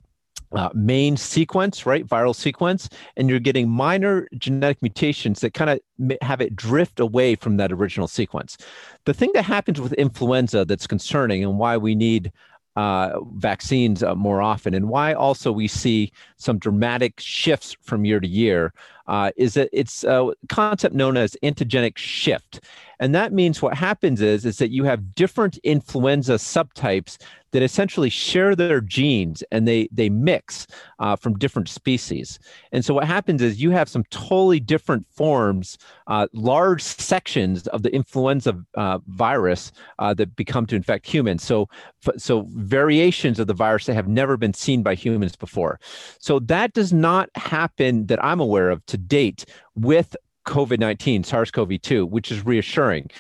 uh, 0.53 0.69
main 0.73 1.15
sequence, 1.15 1.85
right, 1.85 2.05
viral 2.05 2.35
sequence, 2.35 2.89
and 3.15 3.29
you're 3.29 3.39
getting 3.39 3.69
minor 3.69 4.27
genetic 4.37 4.81
mutations 4.81 5.39
that 5.39 5.53
kind 5.53 5.69
of 5.69 6.17
have 6.21 6.41
it 6.41 6.55
drift 6.55 6.99
away 6.99 7.35
from 7.35 7.57
that 7.57 7.71
original 7.71 8.07
sequence. 8.07 8.57
The 9.05 9.13
thing 9.13 9.31
that 9.33 9.43
happens 9.43 9.79
with 9.79 9.93
influenza 9.93 10.65
that's 10.65 10.87
concerning 10.87 11.43
and 11.43 11.57
why 11.57 11.77
we 11.77 11.95
need 11.95 12.31
uh, 12.75 13.19
vaccines 13.35 14.03
uh, 14.03 14.15
more 14.15 14.41
often, 14.41 14.73
and 14.73 14.89
why 14.89 15.13
also 15.13 15.51
we 15.51 15.67
see 15.67 16.11
some 16.41 16.57
dramatic 16.57 17.19
shifts 17.19 17.75
from 17.81 18.05
year 18.05 18.19
to 18.19 18.27
year, 18.27 18.73
uh, 19.07 19.31
is 19.35 19.53
that 19.55 19.69
it's 19.71 20.03
a 20.03 20.31
concept 20.49 20.95
known 20.95 21.17
as 21.17 21.35
antigenic 21.43 21.97
shift. 21.97 22.61
And 22.99 23.15
that 23.15 23.33
means 23.33 23.61
what 23.61 23.73
happens 23.73 24.21
is, 24.21 24.45
is 24.45 24.57
that 24.59 24.69
you 24.69 24.83
have 24.83 25.15
different 25.15 25.57
influenza 25.63 26.33
subtypes 26.33 27.17
that 27.51 27.63
essentially 27.63 28.09
share 28.09 28.55
their 28.55 28.79
genes 28.79 29.43
and 29.51 29.67
they 29.67 29.89
they 29.91 30.09
mix 30.09 30.67
uh, 30.99 31.15
from 31.15 31.37
different 31.37 31.67
species. 31.67 32.39
And 32.71 32.83
so 32.85 32.93
what 32.93 33.05
happens 33.05 33.41
is 33.41 33.61
you 33.61 33.71
have 33.71 33.89
some 33.89 34.03
totally 34.05 34.59
different 34.59 35.05
forms, 35.07 35.77
uh, 36.07 36.27
large 36.33 36.81
sections 36.81 37.67
of 37.67 37.83
the 37.83 37.93
influenza 37.93 38.57
uh, 38.75 38.99
virus 39.07 39.71
uh, 39.99 40.13
that 40.13 40.35
become 40.35 40.65
to 40.67 40.75
infect 40.75 41.05
humans. 41.05 41.43
So 41.43 41.67
so 42.17 42.47
variations 42.49 43.39
of 43.39 43.47
the 43.47 43.53
virus 43.53 43.85
that 43.87 43.95
have 43.95 44.07
never 44.07 44.37
been 44.37 44.53
seen 44.53 44.83
by 44.83 44.95
humans 44.95 45.35
before. 45.35 45.79
So 46.19 46.30
that 46.39 46.73
does 46.73 46.93
not 46.93 47.29
happen 47.35 48.07
that 48.07 48.23
I'm 48.23 48.39
aware 48.39 48.69
of 48.69 48.85
to 48.87 48.97
date 48.97 49.45
with 49.75 50.15
COVID 50.47 50.79
nineteen, 50.79 51.23
SARS 51.23 51.51
CoV 51.51 51.79
two, 51.81 52.05
which 52.05 52.31
is 52.31 52.43
reassuring. 52.43 53.11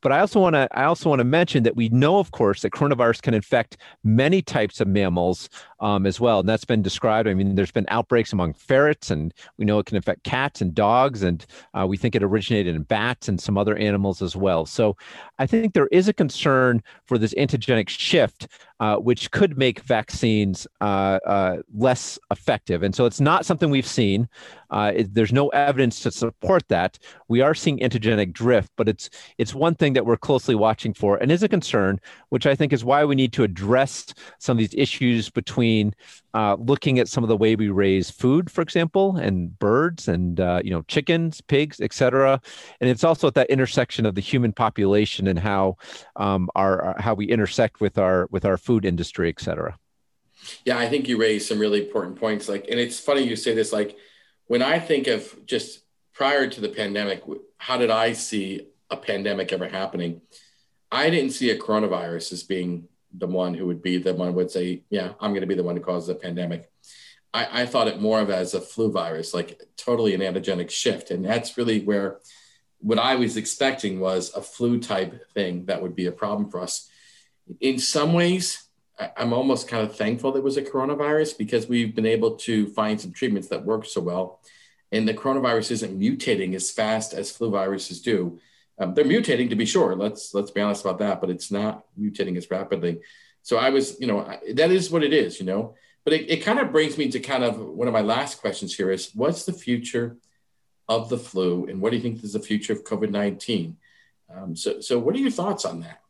But 0.00 0.12
I 0.12 0.20
also 0.20 0.40
want 0.40 0.54
to 0.54 0.66
I 0.72 0.84
also 0.84 1.10
want 1.10 1.20
to 1.20 1.24
mention 1.24 1.62
that 1.64 1.76
we 1.76 1.90
know, 1.90 2.18
of 2.18 2.30
course, 2.30 2.62
that 2.62 2.72
coronavirus 2.72 3.20
can 3.20 3.34
infect 3.34 3.76
many 4.02 4.40
types 4.40 4.80
of 4.80 4.88
mammals 4.88 5.50
um, 5.80 6.06
as 6.06 6.20
well, 6.20 6.40
and 6.40 6.48
that's 6.48 6.64
been 6.64 6.82
described. 6.82 7.28
I 7.28 7.34
mean, 7.34 7.54
there's 7.54 7.70
been 7.70 7.86
outbreaks 7.88 8.32
among 8.32 8.54
ferrets, 8.54 9.10
and 9.10 9.32
we 9.58 9.64
know 9.64 9.78
it 9.78 9.86
can 9.86 9.96
affect 9.96 10.24
cats 10.24 10.60
and 10.60 10.74
dogs, 10.74 11.22
and 11.22 11.44
uh, 11.74 11.86
we 11.86 11.96
think 11.96 12.14
it 12.14 12.22
originated 12.22 12.74
in 12.76 12.82
bats 12.82 13.28
and 13.28 13.40
some 13.40 13.56
other 13.56 13.76
animals 13.76 14.22
as 14.22 14.36
well. 14.36 14.66
So 14.66 14.96
I 15.38 15.46
think 15.46 15.74
there 15.74 15.88
is 15.88 16.08
a 16.08 16.12
concern 16.12 16.82
for 17.06 17.18
this 17.18 17.34
antigenic 17.34 17.88
shift 17.88 18.48
uh, 18.80 18.96
which 18.96 19.30
could 19.30 19.58
make 19.58 19.80
vaccines 19.80 20.66
uh, 20.80 21.18
uh, 21.26 21.58
less 21.74 22.18
effective. 22.30 22.82
And 22.82 22.94
so 22.94 23.04
it's 23.04 23.20
not 23.20 23.44
something 23.44 23.68
we've 23.68 23.86
seen. 23.86 24.26
Uh, 24.70 24.92
it, 24.96 25.14
there's 25.14 25.34
no 25.34 25.48
evidence 25.48 26.00
to 26.00 26.10
support 26.10 26.66
that. 26.68 26.98
We 27.28 27.42
are 27.42 27.54
seeing 27.54 27.78
antigenic 27.80 28.32
drift, 28.32 28.70
but 28.76 28.88
it's 28.88 29.10
it's 29.36 29.54
one 29.54 29.74
thing 29.74 29.92
that 29.94 30.06
we're 30.06 30.16
closely 30.16 30.54
watching 30.54 30.94
for 30.94 31.16
and 31.18 31.30
is 31.30 31.42
a 31.42 31.48
concern, 31.48 32.00
which 32.30 32.46
I 32.46 32.54
think 32.54 32.72
is 32.72 32.82
why 32.82 33.04
we 33.04 33.14
need 33.14 33.34
to 33.34 33.42
address 33.42 34.14
some 34.38 34.56
of 34.56 34.58
these 34.58 34.74
issues 34.74 35.28
between 35.28 35.69
uh, 36.34 36.56
looking 36.58 36.98
at 36.98 37.08
some 37.08 37.24
of 37.24 37.28
the 37.28 37.36
way 37.36 37.56
we 37.56 37.68
raise 37.68 38.10
food, 38.10 38.50
for 38.50 38.62
example, 38.62 39.16
and 39.16 39.58
birds 39.58 40.08
and 40.08 40.40
uh, 40.40 40.60
you 40.64 40.70
know 40.70 40.82
chickens, 40.82 41.40
pigs, 41.40 41.80
etc. 41.80 42.40
And 42.80 42.90
it's 42.90 43.04
also 43.04 43.28
at 43.28 43.34
that 43.34 43.50
intersection 43.50 44.06
of 44.06 44.14
the 44.14 44.20
human 44.20 44.52
population 44.52 45.26
and 45.26 45.38
how 45.38 45.76
um, 46.16 46.48
our, 46.54 46.82
our, 46.82 47.00
how 47.00 47.14
we 47.14 47.26
intersect 47.26 47.80
with 47.80 47.98
our 47.98 48.28
with 48.30 48.44
our 48.44 48.56
food 48.56 48.84
industry, 48.84 49.28
etc. 49.28 49.78
Yeah, 50.64 50.78
I 50.78 50.88
think 50.88 51.08
you 51.08 51.18
raised 51.18 51.48
some 51.48 51.58
really 51.58 51.84
important 51.86 52.16
points. 52.16 52.48
Like, 52.48 52.66
and 52.70 52.80
it's 52.80 52.98
funny 52.98 53.22
you 53.22 53.36
say 53.36 53.54
this. 53.54 53.72
Like, 53.72 53.96
when 54.46 54.62
I 54.62 54.78
think 54.78 55.06
of 55.06 55.46
just 55.46 55.80
prior 56.14 56.48
to 56.48 56.60
the 56.60 56.68
pandemic, 56.68 57.22
how 57.58 57.76
did 57.76 57.90
I 57.90 58.12
see 58.12 58.68
a 58.90 58.96
pandemic 58.96 59.52
ever 59.52 59.68
happening? 59.68 60.22
I 60.90 61.10
didn't 61.10 61.32
see 61.32 61.50
a 61.50 61.58
coronavirus 61.58 62.32
as 62.32 62.42
being 62.42 62.88
the 63.12 63.26
one 63.26 63.54
who 63.54 63.66
would 63.66 63.82
be 63.82 63.98
the 63.98 64.14
one 64.14 64.34
would 64.34 64.50
say, 64.50 64.82
yeah, 64.90 65.12
I'm 65.20 65.32
going 65.32 65.40
to 65.40 65.46
be 65.46 65.54
the 65.54 65.62
one 65.62 65.76
who 65.76 65.82
causes 65.82 66.08
a 66.08 66.14
pandemic. 66.14 66.70
I, 67.32 67.62
I 67.62 67.66
thought 67.66 67.88
it 67.88 68.00
more 68.00 68.20
of 68.20 68.30
as 68.30 68.54
a 68.54 68.60
flu 68.60 68.90
virus, 68.90 69.34
like 69.34 69.60
totally 69.76 70.14
an 70.14 70.20
antigenic 70.20 70.70
shift. 70.70 71.10
And 71.10 71.24
that's 71.24 71.56
really 71.56 71.80
where 71.80 72.18
what 72.78 72.98
I 72.98 73.16
was 73.16 73.36
expecting 73.36 74.00
was 74.00 74.34
a 74.34 74.42
flu 74.42 74.80
type 74.80 75.30
thing 75.32 75.66
that 75.66 75.82
would 75.82 75.94
be 75.94 76.06
a 76.06 76.12
problem 76.12 76.50
for 76.50 76.60
us. 76.60 76.88
In 77.60 77.78
some 77.78 78.12
ways, 78.12 78.64
I'm 79.16 79.32
almost 79.32 79.68
kind 79.68 79.82
of 79.82 79.96
thankful 79.96 80.32
there 80.32 80.42
was 80.42 80.56
a 80.56 80.62
coronavirus 80.62 81.38
because 81.38 81.68
we've 81.68 81.94
been 81.94 82.06
able 82.06 82.36
to 82.36 82.66
find 82.68 83.00
some 83.00 83.12
treatments 83.12 83.48
that 83.48 83.64
work 83.64 83.86
so 83.86 84.00
well. 84.00 84.40
And 84.92 85.06
the 85.06 85.14
coronavirus 85.14 85.70
isn't 85.72 86.00
mutating 86.00 86.54
as 86.54 86.70
fast 86.70 87.14
as 87.14 87.30
flu 87.30 87.50
viruses 87.50 88.02
do. 88.02 88.40
Um, 88.80 88.94
they're 88.94 89.04
mutating 89.04 89.50
to 89.50 89.56
be 89.56 89.66
sure. 89.66 89.94
Let's 89.94 90.32
let's 90.34 90.50
be 90.50 90.62
honest 90.62 90.84
about 90.84 90.98
that, 90.98 91.20
but 91.20 91.30
it's 91.30 91.50
not 91.50 91.84
mutating 92.00 92.36
as 92.36 92.50
rapidly. 92.50 93.00
So 93.42 93.58
I 93.58 93.70
was, 93.70 94.00
you 94.00 94.06
know, 94.06 94.26
that 94.54 94.70
is 94.70 94.90
what 94.90 95.04
it 95.04 95.12
is, 95.12 95.38
you 95.38 95.46
know. 95.46 95.74
But 96.04 96.14
it, 96.14 96.30
it 96.30 96.42
kind 96.42 96.58
of 96.58 96.72
brings 96.72 96.96
me 96.96 97.10
to 97.10 97.20
kind 97.20 97.44
of 97.44 97.58
one 97.58 97.88
of 97.88 97.94
my 97.94 98.00
last 98.00 98.40
questions 98.40 98.74
here 98.74 98.90
is 98.90 99.10
what's 99.14 99.44
the 99.44 99.52
future 99.52 100.16
of 100.88 101.08
the 101.10 101.18
flu 101.18 101.66
and 101.66 101.80
what 101.80 101.90
do 101.90 101.96
you 101.96 102.02
think 102.02 102.24
is 102.24 102.32
the 102.32 102.40
future 102.40 102.72
of 102.72 102.84
COVID 102.84 103.10
19? 103.10 103.76
Um, 104.34 104.56
so, 104.56 104.80
so, 104.80 104.98
what 104.98 105.14
are 105.14 105.18
your 105.18 105.30
thoughts 105.30 105.64
on 105.64 105.80
that? 105.80 106.00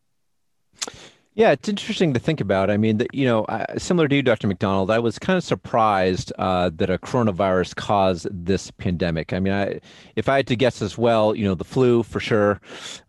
Yeah, 1.35 1.53
it's 1.53 1.69
interesting 1.69 2.13
to 2.13 2.19
think 2.19 2.41
about. 2.41 2.71
I 2.71 2.77
mean, 2.77 2.99
the, 2.99 3.07
you 3.13 3.25
know, 3.25 3.47
similar 3.79 4.09
to 4.09 4.17
you, 4.17 4.21
Dr. 4.21 4.49
McDonald, 4.49 4.91
I 4.91 4.99
was 4.99 5.17
kind 5.17 5.37
of 5.37 5.45
surprised 5.45 6.33
uh, 6.41 6.71
that 6.75 6.91
a 6.91 6.99
coronavirus 6.99 7.77
caused 7.77 8.27
this 8.33 8.73
pandemic. 8.73 9.33
I 9.33 9.39
mean, 9.39 9.53
I, 9.53 9.81
if 10.17 10.29
I 10.29 10.37
had 10.37 10.49
to 10.49 10.57
guess 10.57 10.83
as 10.83 10.99
well, 10.99 11.37
you 11.37 11.45
know, 11.45 11.55
the 11.55 11.63
flu 11.63 12.03
for 12.03 12.19
sure. 12.19 12.61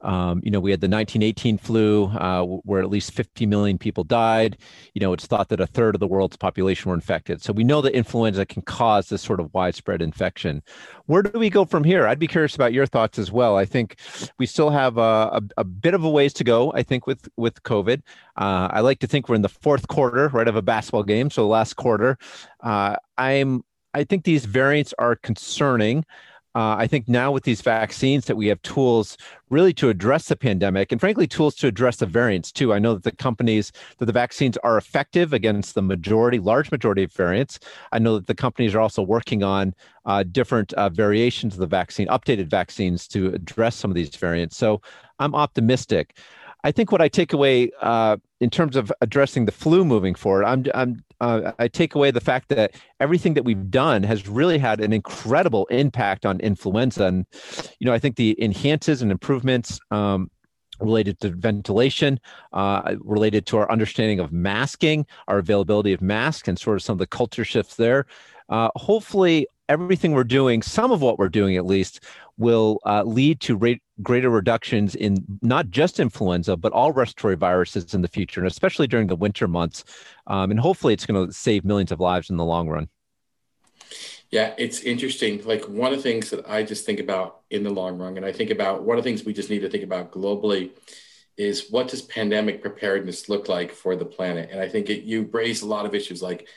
Um, 0.02 0.40
you 0.44 0.52
know, 0.52 0.60
we 0.60 0.70
had 0.70 0.82
the 0.82 0.88
1918 0.88 1.58
flu, 1.58 2.06
uh, 2.06 2.44
where 2.44 2.82
at 2.82 2.92
least 2.92 3.12
50 3.12 3.48
million 3.48 3.80
people 3.80 4.04
died. 4.04 4.56
You 4.94 5.02
know, 5.02 5.14
it's 5.14 5.26
thought 5.26 5.50
that 5.50 5.60
a 5.60 5.66
third 5.66 5.96
of 5.96 6.00
the 6.00 6.08
world's 6.08 6.38
population 6.38 6.90
were 6.90 6.96
infected. 6.96 7.42
So 7.42 7.52
we 7.52 7.64
know 7.64 7.82
that 7.82 7.94
influenza 7.94 8.46
can 8.46 8.62
cause 8.62 9.10
this 9.10 9.24
sort 9.24 9.40
of 9.40 9.52
widespread 9.56 10.00
infection. 10.00 10.62
Where 11.08 11.24
do 11.24 11.40
we 11.40 11.50
go 11.50 11.66
from 11.66 11.84
here? 11.84 12.08
I'd 12.08 12.20
be 12.20 12.28
curious 12.28 12.54
about 12.54 12.72
your 12.72 12.86
thoughts 12.86 13.18
as 13.18 13.32
well. 13.32 13.58
I 13.58 13.66
think 13.66 13.96
we 14.38 14.46
still 14.46 14.70
have 14.70 15.00
a, 15.00 15.02
a, 15.02 15.42
a 15.58 15.64
bit 15.64 15.96
of 15.96 16.04
a 16.04 16.10
ways 16.10 16.34
to 16.34 16.44
go. 16.44 16.72
I 16.74 16.84
think 16.84 17.08
with 17.08 17.28
with 17.36 17.64
COVID. 17.64 18.04
Uh, 18.38 18.70
I 18.72 18.80
like 18.80 19.00
to 19.00 19.08
think 19.08 19.28
we're 19.28 19.36
in 19.36 19.42
the 19.42 19.50
fourth 19.50 19.88
quarter, 19.88 20.30
right, 20.30 20.48
of 20.48 20.56
a 20.56 20.62
basketball 20.62 21.04
game. 21.04 21.30
So 21.30 21.42
the 21.42 21.48
last 21.48 21.76
quarter, 21.76 22.18
uh, 22.62 22.96
I'm. 23.18 23.64
I 23.94 24.06
think 24.06 24.24
these 24.24 24.46
variants 24.46 24.94
are 25.00 25.18
concerning. 25.18 26.06
Uh, 26.54 26.76
I 26.78 26.88
think 26.88 27.08
now 27.08 27.32
with 27.32 27.44
these 27.44 27.62
vaccines 27.62 28.26
that 28.26 28.36
we 28.36 28.48
have 28.48 28.62
tools 28.62 29.18
really 29.50 29.74
to 29.76 29.88
address 29.88 30.28
the 30.28 30.36
pandemic 30.36 30.92
and 30.92 31.00
frankly 31.00 31.26
tools 31.26 31.56
to 31.56 31.68
address 31.68 31.98
the 31.98 32.06
variants 32.06 32.52
too. 32.52 32.74
I 32.74 32.80
know 32.80 32.94
that 32.94 33.04
the 33.04 33.16
companies 33.16 33.72
that 34.00 34.06
the 34.06 34.12
vaccines 34.12 34.58
are 34.58 34.78
effective 34.78 35.32
against 35.32 35.76
the 35.76 35.82
majority, 35.82 36.40
large 36.40 36.70
majority 36.70 37.04
of 37.04 37.14
variants. 37.14 37.60
I 37.94 38.00
know 38.00 38.16
that 38.16 38.28
the 38.28 38.36
companies 38.36 38.76
are 38.76 38.82
also 38.82 39.02
working 39.02 39.44
on 39.44 39.74
uh, 40.06 40.24
different 40.24 40.74
uh, 40.74 40.90
variations 40.90 41.54
of 41.54 41.60
the 41.60 41.68
vaccine, 41.68 42.08
updated 42.08 42.48
vaccines 42.48 43.08
to 43.10 43.28
address 43.34 43.78
some 43.78 43.90
of 43.90 43.96
these 43.96 44.14
variants. 44.16 44.58
So 44.58 44.82
I'm 45.20 45.36
optimistic. 45.36 46.18
I 46.64 46.72
think 46.72 46.92
what 46.92 47.02
I 47.02 47.08
take 47.08 47.34
away 47.34 47.72
uh, 47.82 48.18
in 48.40 48.50
terms 48.50 48.76
of 48.76 48.92
addressing 49.02 49.46
the 49.46 49.52
flu 49.52 49.84
moving 49.84 50.16
forward, 50.16 50.46
I'm, 50.46 50.66
I'm 50.74 51.04
uh, 51.20 51.52
I 51.60 51.68
take 51.68 51.94
away 51.96 52.12
the 52.12 52.20
fact 52.20 52.50
that 52.50 52.76
everything 53.00 53.36
that 53.36 53.46
we've 53.46 53.70
done 53.70 54.04
has 54.04 54.28
really 54.28 54.58
had 54.58 54.82
an 54.82 54.92
incredible 54.92 55.66
impact 55.68 56.26
on 56.26 56.40
influenza, 56.40 57.06
and 57.06 57.26
you 57.80 57.86
know 57.86 57.94
I 57.94 58.00
think 58.00 58.16
the 58.16 58.42
enhances 58.44 59.02
and 59.02 59.12
improvements. 59.12 59.80
Um, 59.92 60.30
related 60.80 61.20
to 61.20 61.30
ventilation, 61.30 62.20
uh, 62.54 62.96
related 63.02 63.46
to 63.46 63.56
our 63.56 63.72
understanding 63.72 64.20
of 64.20 64.32
masking, 64.32 65.06
our 65.28 65.38
availability 65.38 65.94
of 65.94 66.02
masks, 66.02 66.48
and 66.48 66.58
sort 66.58 66.76
of 66.76 66.82
some 66.82 66.94
of 66.94 66.98
the 66.98 67.06
culture 67.06 67.46
shifts 67.46 67.76
there. 67.76 68.08
Uh, 68.50 68.70
hopefully, 68.76 69.46
everything 69.70 70.12
we're 70.12 70.24
doing, 70.24 70.62
some 70.62 70.92
of 70.92 71.02
what 71.02 71.18
we're 71.18 71.30
doing 71.30 71.56
at 71.56 71.66
least, 71.66 72.04
will 72.38 72.80
uh, 72.86 73.04
lead 73.04 73.40
to 73.40 73.56
rate, 73.56 73.82
greater 74.02 74.30
reductions 74.30 74.96
in 74.96 75.26
not 75.42 75.70
just 75.70 76.00
influenza, 76.00 76.58
but 76.58 76.72
all 76.72 76.92
respiratory 76.92 77.36
viruses 77.36 77.94
in 77.94 78.02
the 78.02 78.08
future, 78.08 78.40
and 78.40 78.48
especially 78.48 78.88
during 78.88 79.08
the 79.08 79.16
winter 79.16 79.48
months. 79.48 79.84
Um, 80.28 80.52
and 80.52 80.60
hopefully, 80.60 80.94
it's 80.94 81.06
going 81.06 81.28
to 81.28 81.34
save 81.34 81.66
millions 81.66 81.92
of 81.92 82.00
lives 82.00 82.30
in 82.30 82.38
the 82.38 82.46
long 82.46 82.68
run. 82.68 82.90
Yeah, 84.30 84.54
it's 84.58 84.82
interesting. 84.82 85.44
Like 85.44 85.66
one 85.66 85.92
of 85.92 85.98
the 85.98 86.04
things 86.04 86.30
that 86.30 86.50
I 86.50 86.64
just 86.64 86.86
think 86.86 87.00
about 87.00 87.42
in 87.50 87.64
the 87.64 87.70
long 87.70 87.98
run, 87.98 88.18
and 88.18 88.26
I 88.26 88.32
think 88.32 88.50
about 88.50 88.84
one 88.84 88.98
of 88.98 89.04
the 89.04 89.10
things 89.10 89.26
we 89.26 89.34
just 89.34 89.50
need 89.50 89.60
to 89.60 89.70
think 89.70 89.84
about 89.84 90.12
globally 90.12 90.72
is 91.38 91.70
what 91.70 91.88
does 91.88 92.02
pandemic 92.02 92.62
preparedness 92.62 93.28
look 93.28 93.50
like 93.50 93.72
for 93.72 93.96
the 93.96 94.06
planet? 94.06 94.50
And 94.52 94.62
I 94.62 94.70
think 94.70 94.90
it, 94.90 95.04
you 95.04 95.30
raise 95.32 95.62
a 95.62 95.68
lot 95.68 95.86
of 95.86 95.96
issues 95.96 96.22
like 96.22 96.48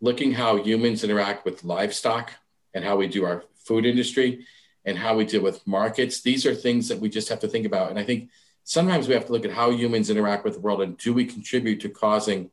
looking 0.00 0.32
how 0.32 0.56
humans 0.62 1.04
interact 1.04 1.44
with 1.44 1.64
livestock 1.64 2.32
and 2.74 2.84
how 2.84 2.96
we 2.96 3.08
do 3.08 3.24
our 3.24 3.44
food 3.64 3.86
industry 3.86 4.46
and 4.86 4.96
how 4.96 5.16
we 5.16 5.26
deal 5.26 5.42
with 5.42 5.66
markets. 5.66 6.22
These 6.22 6.46
are 6.46 6.54
things 6.54 6.88
that 6.88 7.00
we 7.00 7.08
just 7.08 7.28
have 7.28 7.40
to 7.40 7.48
think 7.48 7.66
about. 7.66 7.90
And 7.90 7.98
I 7.98 8.04
think 8.04 8.30
sometimes 8.64 9.08
we 9.08 9.14
have 9.14 9.26
to 9.26 9.32
look 9.32 9.44
at 9.44 9.50
how 9.52 9.70
humans 9.70 10.08
interact 10.08 10.44
with 10.44 10.54
the 10.54 10.60
world 10.60 10.80
and 10.80 10.96
do 10.96 11.12
we 11.12 11.26
contribute 11.26 11.80
to 11.80 11.88
causing 11.88 12.50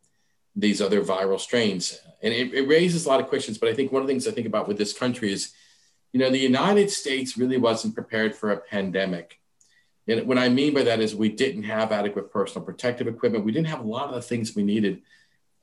these 0.56 0.82
other 0.82 1.02
viral 1.02 1.40
strains? 1.40 2.00
And 2.22 2.34
it, 2.34 2.54
it 2.54 2.68
raises 2.68 3.06
a 3.06 3.10
lot 3.10 3.22
of 3.22 3.28
questions. 3.28 3.58
But 3.58 3.70
I 3.70 3.74
think 3.74 3.92
one 3.92 4.02
of 4.02 4.08
the 4.08 4.14
things 4.14 4.28
I 4.28 4.32
think 4.32 4.48
about 4.48 4.68
with 4.68 4.78
this 4.78 4.94
country 4.94 5.32
is, 5.32 5.54
you 6.12 6.20
know, 6.20 6.30
the 6.30 6.40
United 6.40 6.90
States 6.90 7.38
really 7.38 7.58
wasn't 7.58 7.96
prepared 7.96 8.36
for 8.36 8.52
a 8.52 8.58
pandemic. 8.58 9.40
And 10.08 10.28
what 10.28 10.38
I 10.38 10.50
mean 10.50 10.74
by 10.74 10.84
that 10.84 11.00
is 11.00 11.16
we 11.16 11.30
didn't 11.30 11.64
have 11.64 11.92
adequate 11.92 12.32
personal 12.32 12.66
protective 12.66 13.08
equipment. 13.08 13.46
We 13.46 13.52
didn't 13.52 13.68
have 13.68 13.80
a 13.80 13.88
lot 13.88 14.10
of 14.10 14.16
the 14.16 14.22
things 14.22 14.56
we 14.56 14.64
needed 14.64 15.02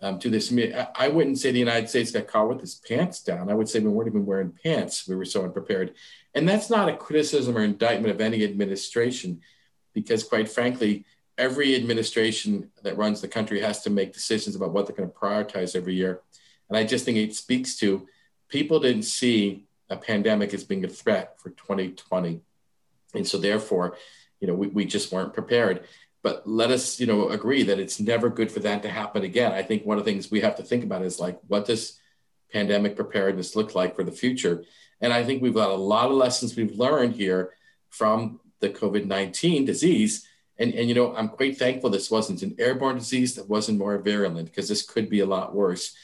um, 0.01 0.19
to 0.21 0.31
this. 0.31 0.53
I 0.95 1.09
wouldn't 1.09 1.39
say 1.39 1.53
the 1.53 1.59
United 1.59 1.89
States 1.89 2.11
got 2.11 2.27
caught 2.27 2.49
with 2.49 2.63
its 2.63 2.75
pants 2.75 3.23
down. 3.23 3.51
I 3.51 3.55
would 3.55 3.69
say 3.69 3.81
we 3.81 3.91
weren't 3.91 4.09
even 4.09 4.27
wearing 4.27 4.53
pants. 4.65 5.07
We 5.07 5.15
were 5.15 5.25
so 5.25 5.45
unprepared. 5.45 5.95
And 6.35 6.49
that's 6.49 6.71
not 6.71 6.89
a 6.89 6.97
criticism 6.97 7.57
or 7.57 7.63
indictment 7.63 8.15
of 8.15 8.21
any 8.21 8.45
administration, 8.45 9.41
because 9.93 10.25
quite 10.25 10.49
frankly, 10.49 11.05
every 11.37 11.75
administration 11.75 12.71
that 12.83 12.97
runs 12.97 13.21
the 13.21 13.29
country 13.29 13.61
has 13.61 13.83
to 13.83 13.91
make 13.91 14.13
decisions 14.13 14.55
about 14.55 14.73
what 14.73 14.87
they're 14.87 14.97
going 14.97 15.11
to 15.11 15.15
prioritize 15.15 15.75
every 15.75 15.95
year. 15.95 16.21
And 16.69 16.77
I 16.77 16.85
just 16.85 17.05
think 17.05 17.17
it 17.17 17.35
speaks 17.35 17.77
to 17.79 18.07
people 18.49 18.79
didn't 18.81 19.03
see 19.05 19.67
a 19.89 19.97
pandemic 19.97 20.55
as 20.55 20.65
being 20.65 20.85
a 20.85 20.89
threat 20.89 21.41
for 21.41 21.51
2020. 21.51 22.41
And 23.15 23.27
so 23.27 23.39
therefore, 23.39 23.97
you 24.39 24.47
know, 24.47 24.55
we, 24.55 24.69
we 24.69 24.85
just 24.85 25.11
weren't 25.11 25.35
prepared 25.35 25.85
but 26.23 26.47
let 26.47 26.71
us 26.71 27.01
you 27.01 27.07
know 27.07 27.29
agree 27.29 27.63
that 27.63 27.79
it's 27.79 28.01
never 28.01 28.29
good 28.29 28.51
for 28.51 28.61
that 28.61 28.83
to 28.83 28.89
happen 28.89 29.25
again 29.25 29.53
i 29.53 29.63
think 29.63 29.85
one 29.85 29.99
of 29.99 30.05
the 30.05 30.11
things 30.11 30.31
we 30.31 30.41
have 30.41 30.57
to 30.57 30.63
think 30.63 30.85
about 30.85 31.03
is 31.03 31.19
like 31.21 31.39
what 31.47 31.65
does 31.65 31.99
pandemic 32.53 32.97
preparedness 32.97 33.57
look 33.57 33.75
like 33.75 33.95
for 33.95 34.05
the 34.05 34.13
future 34.13 34.65
and 35.01 35.13
i 35.13 35.23
think 35.25 35.43
we've 35.43 35.55
got 35.55 35.71
a 35.71 35.75
lot 35.75 36.11
of 36.11 36.17
lessons 36.17 36.57
we've 36.57 36.79
learned 36.79 37.15
here 37.15 37.53
from 37.89 38.41
the 38.61 38.69
covid-19 38.69 39.67
disease 39.67 40.27
and, 40.59 40.75
and 40.75 40.89
you 40.89 40.95
know 40.95 41.15
i'm 41.17 41.29
quite 41.29 41.59
thankful 41.59 41.91
this 41.91 42.11
wasn't 42.11 42.43
an 42.43 42.55
airborne 42.59 42.99
disease 42.99 43.35
that 43.35 43.49
wasn't 43.49 43.79
more 43.79 43.99
virulent 43.99 44.47
because 44.49 44.69
this 44.69 44.83
could 44.83 45.09
be 45.09 45.21
a 45.21 45.27
lot 45.27 45.55
worse 45.55 45.95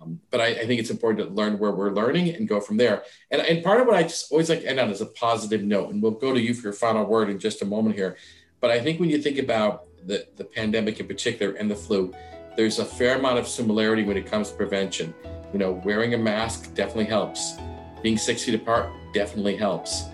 um, 0.00 0.20
but 0.30 0.40
I, 0.40 0.46
I, 0.48 0.66
think 0.66 0.80
it's 0.80 0.90
important 0.90 1.26
to 1.26 1.34
learn 1.34 1.58
where 1.58 1.72
we're 1.72 1.90
learning 1.90 2.34
and 2.34 2.46
go 2.46 2.60
from 2.60 2.76
there. 2.76 3.02
And, 3.30 3.40
and 3.40 3.64
part 3.64 3.80
of 3.80 3.86
what 3.86 3.96
I 3.96 4.02
just 4.02 4.30
always 4.30 4.50
like 4.50 4.60
to 4.60 4.68
end 4.68 4.78
on 4.78 4.90
is 4.90 5.00
a 5.00 5.06
positive 5.06 5.62
note. 5.62 5.90
And 5.90 6.02
we'll 6.02 6.12
go 6.12 6.34
to 6.34 6.40
you 6.40 6.54
for 6.54 6.64
your 6.64 6.72
final 6.72 7.04
word 7.04 7.30
in 7.30 7.38
just 7.38 7.62
a 7.62 7.64
moment 7.64 7.96
here. 7.96 8.16
But 8.60 8.70
I 8.70 8.80
think 8.80 9.00
when 9.00 9.08
you 9.08 9.20
think 9.20 9.38
about 9.38 9.84
the, 10.06 10.26
the 10.36 10.44
pandemic 10.44 11.00
in 11.00 11.06
particular 11.06 11.54
and 11.54 11.70
the 11.70 11.76
flu, 11.76 12.14
there's 12.56 12.78
a 12.78 12.84
fair 12.84 13.18
amount 13.18 13.38
of 13.38 13.48
similarity 13.48 14.02
when 14.02 14.16
it 14.16 14.26
comes 14.26 14.50
to 14.50 14.56
prevention. 14.56 15.14
You 15.52 15.58
know, 15.58 15.72
wearing 15.84 16.14
a 16.14 16.18
mask 16.18 16.74
definitely 16.74 17.06
helps. 17.06 17.56
Being 18.02 18.18
six 18.18 18.44
feet 18.44 18.54
apart 18.54 18.90
definitely 19.12 19.56
helps. 19.56 20.04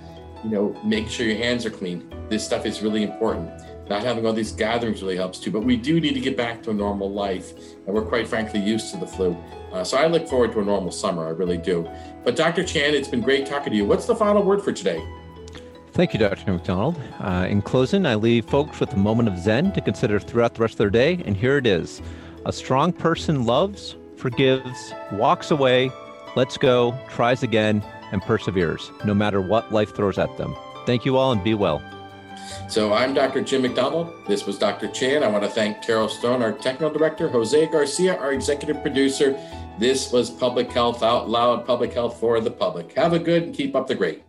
You 0.45 0.51
know, 0.51 0.81
make 0.85 1.09
sure 1.09 1.27
your 1.27 1.37
hands 1.37 1.65
are 1.67 1.71
clean. 1.71 2.13
This 2.29 2.45
stuff 2.45 2.67
is 2.67 2.83
really 2.83 3.03
important. 3.03 3.51
Not 3.89 4.03
having 4.03 4.25
all 4.25 4.33
these 4.33 4.53
gatherings 4.53 5.03
really 5.03 5.17
helps 5.17 5.39
too. 5.39 5.51
But 5.51 5.65
we 5.65 5.77
do 5.77 6.01
need 6.01 6.15
to 6.15 6.21
get 6.21 6.37
back 6.37 6.63
to 6.65 6.71
a 6.71 6.75
normal 6.75 7.11
life, 7.13 7.53
and 7.87 7.95
we're 7.95 8.07
quite 8.07 8.27
frankly 8.27 8.61
used 8.61 8.91
to 8.93 8.97
the 8.99 9.07
flu. 9.07 9.37
Uh, 9.73 9.85
so 9.85 9.97
I 9.97 10.07
look 10.07 10.29
forward 10.29 10.53
to 10.53 10.61
a 10.61 10.65
normal 10.65 10.91
summer. 10.91 11.27
I 11.27 11.31
really 11.31 11.59
do. 11.59 11.89
But 12.25 12.37
Dr. 12.37 12.65
Chan, 12.65 12.95
it's 12.95 13.09
been 13.09 13.21
great 13.21 13.47
talking 13.47 13.71
to 13.71 13.77
you. 13.77 13.85
What's 13.85 14.07
the 14.07 14.17
final 14.17 14.43
word 14.43 14.63
for 14.63 14.73
today? 14.73 15.05
Thank 15.93 16.15
you, 16.15 16.19
Dr. 16.19 16.53
McDonald. 16.53 16.99
Uh, 17.21 17.47
in 17.49 17.61
closing, 17.61 18.07
I 18.07 18.15
leave 18.15 18.47
folks 18.47 18.81
with 18.81 18.93
a 18.95 18.97
moment 18.97 19.29
of 19.29 19.39
Zen 19.39 19.73
to 19.73 19.81
consider 19.83 20.19
throughout 20.19 20.55
the 20.55 20.63
rest 20.63 20.75
of 20.75 20.79
their 20.79 20.91
day, 20.91 21.23
and 21.27 21.37
here 21.37 21.59
it 21.59 21.67
is 21.67 22.01
A 22.47 22.53
strong 22.53 22.95
person 22.95 23.45
loves, 23.45 23.97
forgives, 24.17 24.95
walks 25.13 25.51
away, 25.51 25.91
lets 26.35 26.57
go, 26.57 26.99
tries 27.09 27.43
again, 27.43 27.85
and 28.13 28.23
perseveres, 28.23 28.91
no 29.05 29.15
matter 29.15 29.41
what 29.41 29.73
life 29.73 29.95
throws 29.95 30.19
at 30.19 30.37
them. 30.37 30.55
Thank 30.87 31.05
you 31.05 31.17
all 31.17 31.33
and 31.33 31.43
be 31.43 31.55
well. 31.55 31.83
So 32.69 32.93
I'm 32.93 33.15
Dr. 33.15 33.43
Jim 33.43 33.63
McDonald. 33.63 34.13
This 34.27 34.47
was 34.47 34.59
Dr. 34.59 34.89
Chan. 34.89 35.23
I 35.23 35.29
want 35.29 35.45
to 35.45 35.51
thank 35.51 35.83
Carol 35.83 36.09
Stone, 36.09 36.43
our 36.43 36.53
technical 36.53 36.91
director, 36.91 37.29
Jose 37.29 37.67
Garcia, 37.67 38.17
our 38.19 38.33
executive 38.33 38.83
producer. 38.83 39.39
This 39.79 40.13
was 40.13 40.31
Public 40.31 40.71
Health 40.71 41.03
Out 41.03 41.29
Loud, 41.29 41.67
Public 41.67 41.93
Health 41.93 42.19
for 42.19 42.41
the 42.41 42.51
Public. 42.51 42.93
Have 42.95 43.13
a 43.13 43.19
good 43.19 43.45
and 43.45 43.55
keep 43.55 43.75
up 43.75 43.87
the 43.87 43.95
great. 43.95 44.23